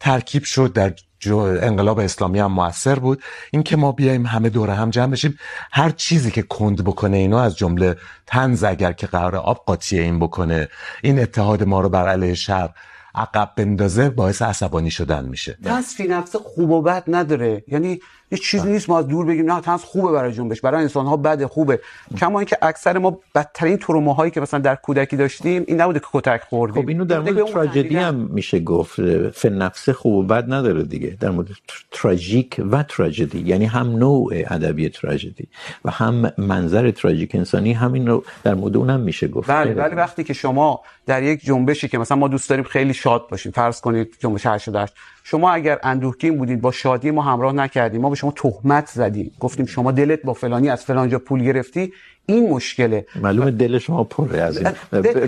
[0.00, 3.22] ترکیب شد در جو انقلاب اسلامی هم مؤثر بود.
[3.50, 5.38] این که ما بیایم همه دوره هم جمع بشیم،
[5.72, 7.96] هر چیزی که کند بکنه اینو از جمله
[8.26, 10.68] تنز اگر که قرار آب قاطی این بکنه،
[11.02, 12.70] این اتحاد ما رو بر علیه شر
[13.14, 15.58] عقب بندازه، باعث عصبانی شدن میشه.
[15.64, 17.64] تنز فی نفسه خوب و بد نداره.
[17.68, 18.00] یعنی
[18.30, 18.88] هیچ چیزی نیست.
[18.88, 20.60] ما از دور بگیم نه تنز خوبه برای جنبش.
[20.60, 21.80] برای انسان ها بده خوبه.
[22.18, 26.40] کما اینکه اکثر ما بدترین تروماهایی که مثلا در کودکی داشتیم این نبوده که کتک
[26.48, 26.82] خوردیم.
[26.82, 29.30] خب اینو در مورد تراژدی هم میشه گفت.
[29.30, 31.16] فی نفسه خوب و بد نداره دیگه.
[31.20, 31.48] در مورد
[31.90, 33.38] تراژیک و تراژدی.
[33.38, 35.48] یعنی هم نوع ادبی تراژدی
[35.84, 39.50] و هم منظر تراژیک انسانی همین رو در مورد اونم میشه گفت.
[39.50, 43.28] بله ولی وقتی که شما در یک جنبشی که مثلا ما دوست داریم خیلی شاد
[43.28, 43.52] باشیم.
[43.52, 44.94] فرض کنید جنبش 88
[45.28, 49.32] شما اگر اندوهگین بودید، با شادی ما همراه نکردیم، ما به شما تهمت زدیم.
[49.40, 51.92] گفتیم شما دلت با فلانی از فلانجا پول گرفتی
[52.26, 53.06] این مشکله.
[53.22, 54.70] معلومه دل شما پره از این.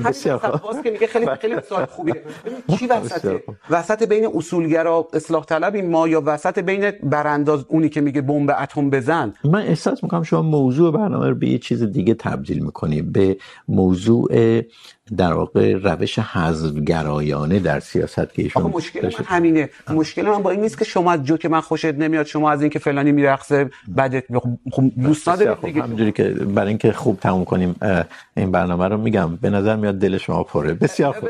[0.05, 0.83] بسیار خوب.
[0.83, 2.23] که میگه خیلی خیلی سوال خوبیه.
[2.79, 3.41] چی وسط
[3.71, 8.91] وسط بین اصولگرا اصلاح طلبی ما یا وسط بین برانداز اونی که میگه بمب اتم
[8.91, 13.03] بزن؟ من احساس میکنم شما موضوع برنامه رو به یه چیز دیگه تبدیل میکنی.
[13.03, 13.37] به
[13.69, 14.61] موضوع
[15.17, 19.71] در واقع روش حذفگرایانه در سیاست که ایشون مشکل من همینه.
[19.87, 19.95] آه.
[19.95, 22.61] مشکل من با این نیست که شما از جو که من خوشت نمیاد شما از
[22.61, 24.25] اینکه فلانی میرقصه بعد
[24.71, 25.83] خب دوست ندارید دیگه.
[25.83, 27.77] همونجوری که برای اینکه خوب تموم کنیم
[28.37, 28.97] این برنامه رو.
[28.97, 30.75] میگم به نظر میاد دل شما پره.
[30.75, 31.29] بسیار خوب.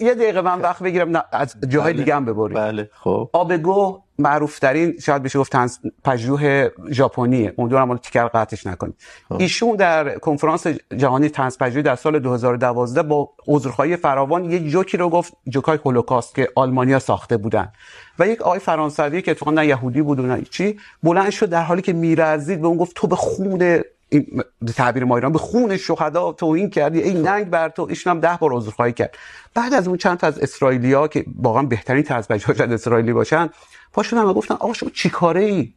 [0.00, 1.24] یه دقیقه من وقت بگیرم.
[1.32, 3.30] از جاهای دیگه هم ببرید بله خب.
[3.32, 7.54] آبگو معروف ترین شاید بشه گفت تنز پژوه ژاپنیه.
[7.56, 8.94] اون دورم تیکر قطعش نکنید
[9.38, 10.66] ایشون در کنفرانس
[10.96, 16.34] جهانی تنز پژوهی در سال 2012 با عذرخواهی فراوان یه جوکی رو گفت جوکای هولوکاست
[16.34, 17.72] که آلمانیا ساخته بودن.
[18.18, 21.62] و یک آقای فرانسوی که اتفاقا نه یهودی بود و نه چی بلند شد در
[21.62, 24.42] حالی که میرزید به اون گفت تو به خون این
[24.76, 28.38] تعبیر ما ایران به خون شهدا توهین کردی این ننگ بر تو ایشون هم ده
[28.40, 29.14] بار عذرخواهی کرد.
[29.54, 33.50] بعد از اون چند تا از اسرائیلیا که واقعا بهترین طرز شاید اسرائیلی باشن
[33.92, 35.72] پا شدن و گفتن آقا شما چیکاره ای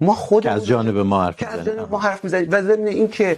[0.00, 1.84] ما خود از جانب ما حرف میزنیم.
[1.90, 2.48] ما حرف میزنیم.
[2.50, 3.36] و ضمن این که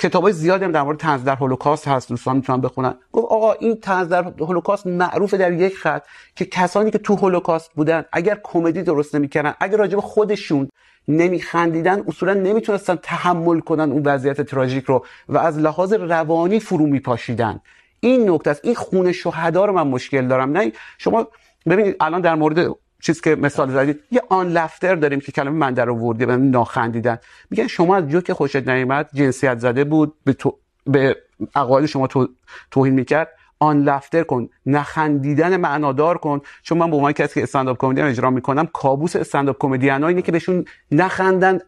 [0.00, 2.94] کتابای زیادی هم در مورد طنز در هولوکاست هست، دوستان میتونن بخونن.
[3.12, 6.04] گفت آقا این طنز در هولوکاست معروف در یک خط
[6.36, 10.68] که کسانی که تو هولوکاست بودن، اگر کمدی درست نمیکردن، اگر راجب خودشون
[11.08, 17.60] نمیخندیدن، اصولا نمیتونستن تحمل کنن اون وضعیت تراژیک رو و از لحاظ روانی فرو میپاشیدن.
[18.00, 18.60] این نکته است.
[18.64, 20.56] این خون شهدا رو من مشکل دارم.
[20.56, 21.28] نه، شما
[21.66, 22.76] ببینید الان در مورد
[23.06, 27.18] چیز که مثال زدید یه آن لفتر داریم که کلمه من در آوردی به ناخندیدن.
[27.50, 31.16] میگن شما از جو که خوشت نیومد جنسیت زده بود به تو به
[31.54, 32.28] اقوال شما تو...
[32.70, 33.28] توهین میکرد.
[33.58, 36.40] آن لفتر کن نخندیدن معنادار کن.
[36.62, 40.32] چون من به عنوان کسی که استنداپ کمدی اجرا میکنم کابوس استنداپ کمدین اینه که
[40.32, 41.58] بهشون نخندن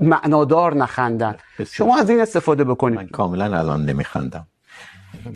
[0.00, 1.36] معنادار نخندن.
[1.66, 2.98] شما از این استفاده بکنید.
[2.98, 4.46] من کاملا الان نمیخندم.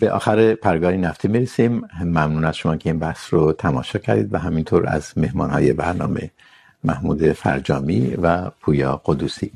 [0.00, 1.82] به آخر پرگاری نفتی میرسیم.
[2.00, 6.30] ممنون از شما که این بحث رو تماشا کردید و همینطور از مهمان های برنامه
[6.84, 9.52] محمود فرجامی و پویا قدوسی.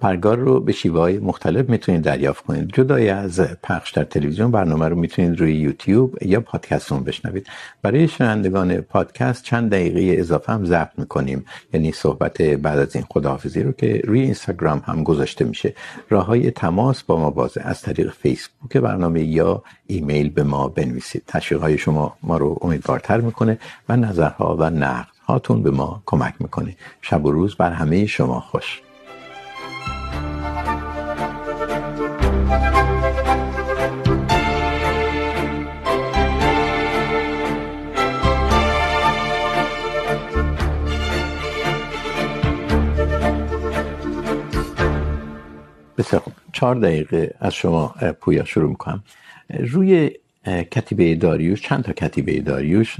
[0.00, 2.72] پرگار رو به شیوه های مختلف میتونید دریافت کنید.
[2.72, 7.46] جدای از پخش در تلویزیون برنامه رو میتونید روی یوتیوب یا پادکست رو بشنوید.
[7.82, 11.44] برای شنوندگان پادکست چند دقیقه اضافه هم ضبط میکنیم.
[11.72, 15.74] یعنی صحبت بعد از این خداحافظی رو که روی اینستاگرام هم گذاشته میشه.
[16.10, 17.60] راه های تماس با ما بازه.
[17.60, 21.22] از طریق فیسبوک برنامه یا ایمیل به ما بنویسید.
[21.26, 23.58] تشویق های شما ما رو امیدوارتر میکنه
[23.88, 28.40] و نظرها و نقد هاتون به ما کمک میکنه شب و روز بر همه شما
[28.40, 28.80] خوش.
[45.98, 46.32] بسیار خوب.
[46.52, 49.04] چهار دقیقه از شما پویا شروع میکنم.
[49.50, 50.10] روی
[50.46, 52.96] کتیبه داریوش، چند تا کتیبه داریوش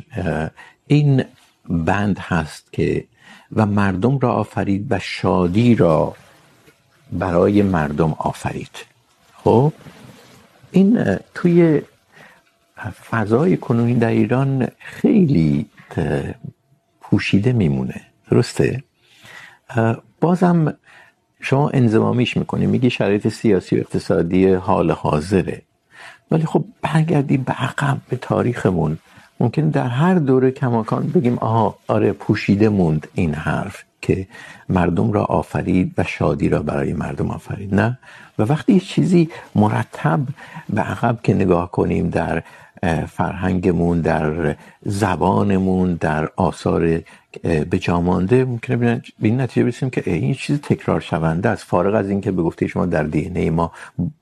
[0.87, 1.25] این
[1.69, 3.05] بند هست که
[3.53, 6.15] و مردم را آفرید و شادی را
[7.13, 8.77] برای مردم آفرید.
[9.35, 9.73] خب،
[10.71, 11.83] این توی
[13.11, 15.67] فضای کنونی در ایران خیلی
[17.01, 18.01] پوشیده میمونه.
[18.31, 18.85] درسته؟
[20.21, 20.75] بازم
[21.41, 25.63] شما انضمامیش میکنی، میگی شرایط سیاسی و اقتصادی حال حاضره.
[26.31, 28.99] ولی خب برگردیم به عقب، به تاریخمون.
[29.41, 34.27] ممکن در هر دوره کماکان بگیم آها، آره، پوشیده موند این حرف که
[34.69, 37.75] مردم را آفرید و شادی را برای مردم آفرید.
[37.75, 37.99] نه.
[38.39, 40.21] و وقتی یه چیزی مرتب
[40.69, 42.43] به عقب که نگاه کنیم در
[43.09, 47.01] فرهنگمون، در زبانمون، در آثار
[47.43, 51.65] به جا مانده، ممکنه به این نتیجه برسیم که این چیز تکرار شونده است.
[51.65, 53.73] فارغ از اینکه به گفته شما در دی ما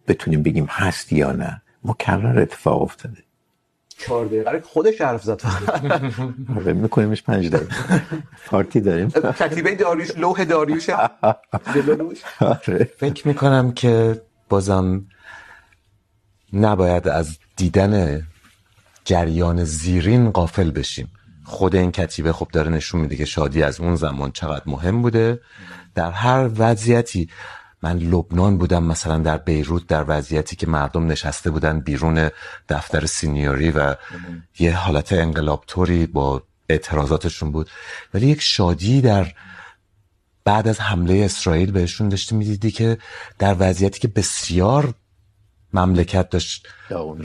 [0.09, 1.63] بتونیم بگیم هست یا نه.
[1.85, 3.19] مکرر اتفاق افتاده.
[4.07, 4.61] چهار دقیقه.
[4.61, 5.41] خودش حرف زد.
[6.57, 7.75] آره میکنیمش پنج دقیقه.
[8.47, 9.09] پارتی داریم.
[9.11, 10.91] کتیبه داریوش لوح داریوش.
[12.97, 15.07] فکر میکنم که بازم
[16.53, 18.23] نباید از دیدن
[19.05, 21.09] جریان زیرین غافل بشیم.
[21.45, 25.41] خود این کتیبه خب داره نشون میده که شادی از اون زمان چقدر مهم بوده.
[25.95, 27.29] در هر وضعیتی
[27.83, 32.31] من لبنان بودم مثلا در بیروت در وضعیتی که مردم نشسته بودن بیرون
[32.69, 33.97] دفتر سینیوری و
[34.59, 37.71] یه حالت انقلابتوری با اعتراضاتشون بود.
[38.15, 39.33] ولی یک شادی در
[40.45, 42.99] بعد از حمله اسرائیل بهشون داشتی میدیدی که
[43.39, 44.95] در وضعیتی که بسیار
[45.73, 46.69] مملکت داشت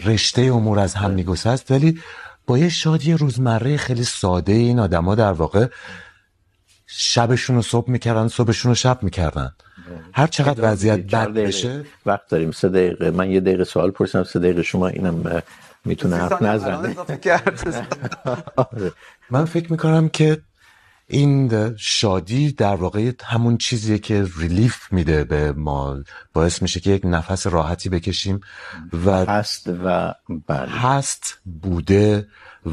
[0.03, 1.71] رشته امور از هم میگسست.
[1.71, 2.01] ولی
[2.47, 5.67] با یه شادی روزمره خیلی ساده این آدما در واقع
[6.87, 9.51] شبشون رو صبح میکردن صبحشون رو شب میکردن.
[10.13, 11.85] هر چقدر وضعیت بد بشه.
[12.05, 12.51] وقت داریم.
[12.51, 13.11] سه دقیقه.
[13.11, 14.23] من یه دقیقه سوال پرسیدم.
[14.23, 15.43] سه دقیقه شما اینم
[15.85, 16.95] میتونه حرف نزنه.
[19.31, 20.41] من فکر میکنم که
[21.07, 25.97] این شادی در واقع همون چیزیه که ریلیف میده به ما.
[26.33, 28.41] باعث میشه که یک نفس راحتی بکشیم
[29.05, 30.13] و هست و
[30.47, 30.69] بله.
[30.69, 32.27] هست بوده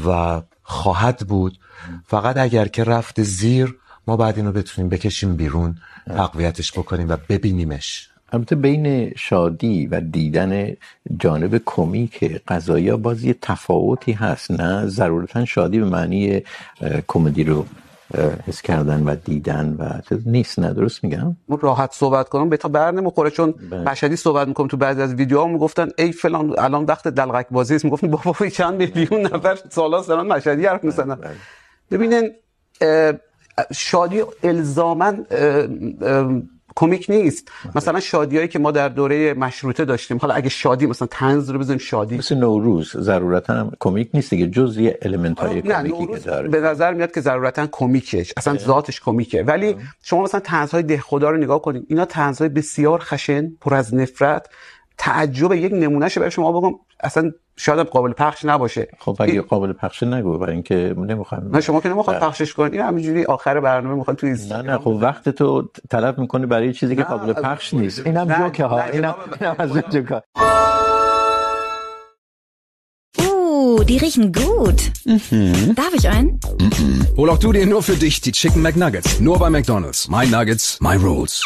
[0.05, 1.59] و خواهد بود.
[2.07, 3.77] فقط اگر که رفت زیر
[4.07, 5.75] ما بعد اینو بتونیم بکشیم بیرون
[6.07, 8.09] تقویتش بکنیم و ببینیمش.
[8.31, 10.75] البته بین شادی و دیدن
[11.19, 16.41] جانب کمیک قضایا باز یه تفاوتی هست نه ضرورتا شادی به معنی
[17.07, 17.65] کمدی رو
[18.47, 22.69] حس کردن و دیدن و نیست نه درست میگم؟ من راحت صحبت کنم به تا
[22.69, 23.53] بر نمیخوره چون
[23.85, 27.85] مشهدی صحبت میکنم تو بعضی از ویدیوها میگفتن ای فلان الان وقت دلغک بازی است
[27.85, 31.17] میگفتن بابا چند میلیون نفر سالا دارن مشهدی حرف میزنن.
[31.91, 32.31] ببینین
[33.73, 35.13] شادی الزاما
[36.75, 37.51] کمیک نیست.
[37.75, 40.17] مثلا شادیایی که ما در دوره مشروطه داشتیم.
[40.17, 42.17] حالا اگه شادی مثلا طنز رو بزنیم شادی.
[42.17, 46.49] مثل نوروز ضرورتا هم کمیک نیست دیگه جز یه المنت های کمیکی که داره.
[46.49, 49.43] به نظر میاد که ضرورتا کمیکه اصلا ذاتش کمیکه.
[49.43, 53.73] ولی شما مثلا طنز های دهخدا رو نگاه کنید اینا طنز های بسیار خشن پر
[53.73, 54.47] از نفرت.
[54.97, 59.73] تعجب یک نمونه شه برای شما بگم اصلا شاید قابل پخش نباشه خب اگه قابل
[59.73, 64.17] پخش نگو برای اینکه نمیخوام نه شما که نمیخواد پخشش کنید همینجوری آخر برنامه میخواد
[64.17, 68.33] توی نه نه خب وقت تو طلب میکنی برای چیزی که قابل پخش نیست اینم
[68.33, 69.15] جوکه ها اینم
[69.57, 70.21] از جوکه
[73.87, 74.79] Die riechen gut.
[75.05, 75.75] Mhm.
[75.75, 76.39] Darf ich einen?
[76.59, 77.07] Mhm.
[77.17, 79.19] Hol auch du dir nur für dich die Chicken McNuggets.
[79.19, 80.07] Nur bei McDonalds.
[80.07, 81.43] My Nuggets, my rules.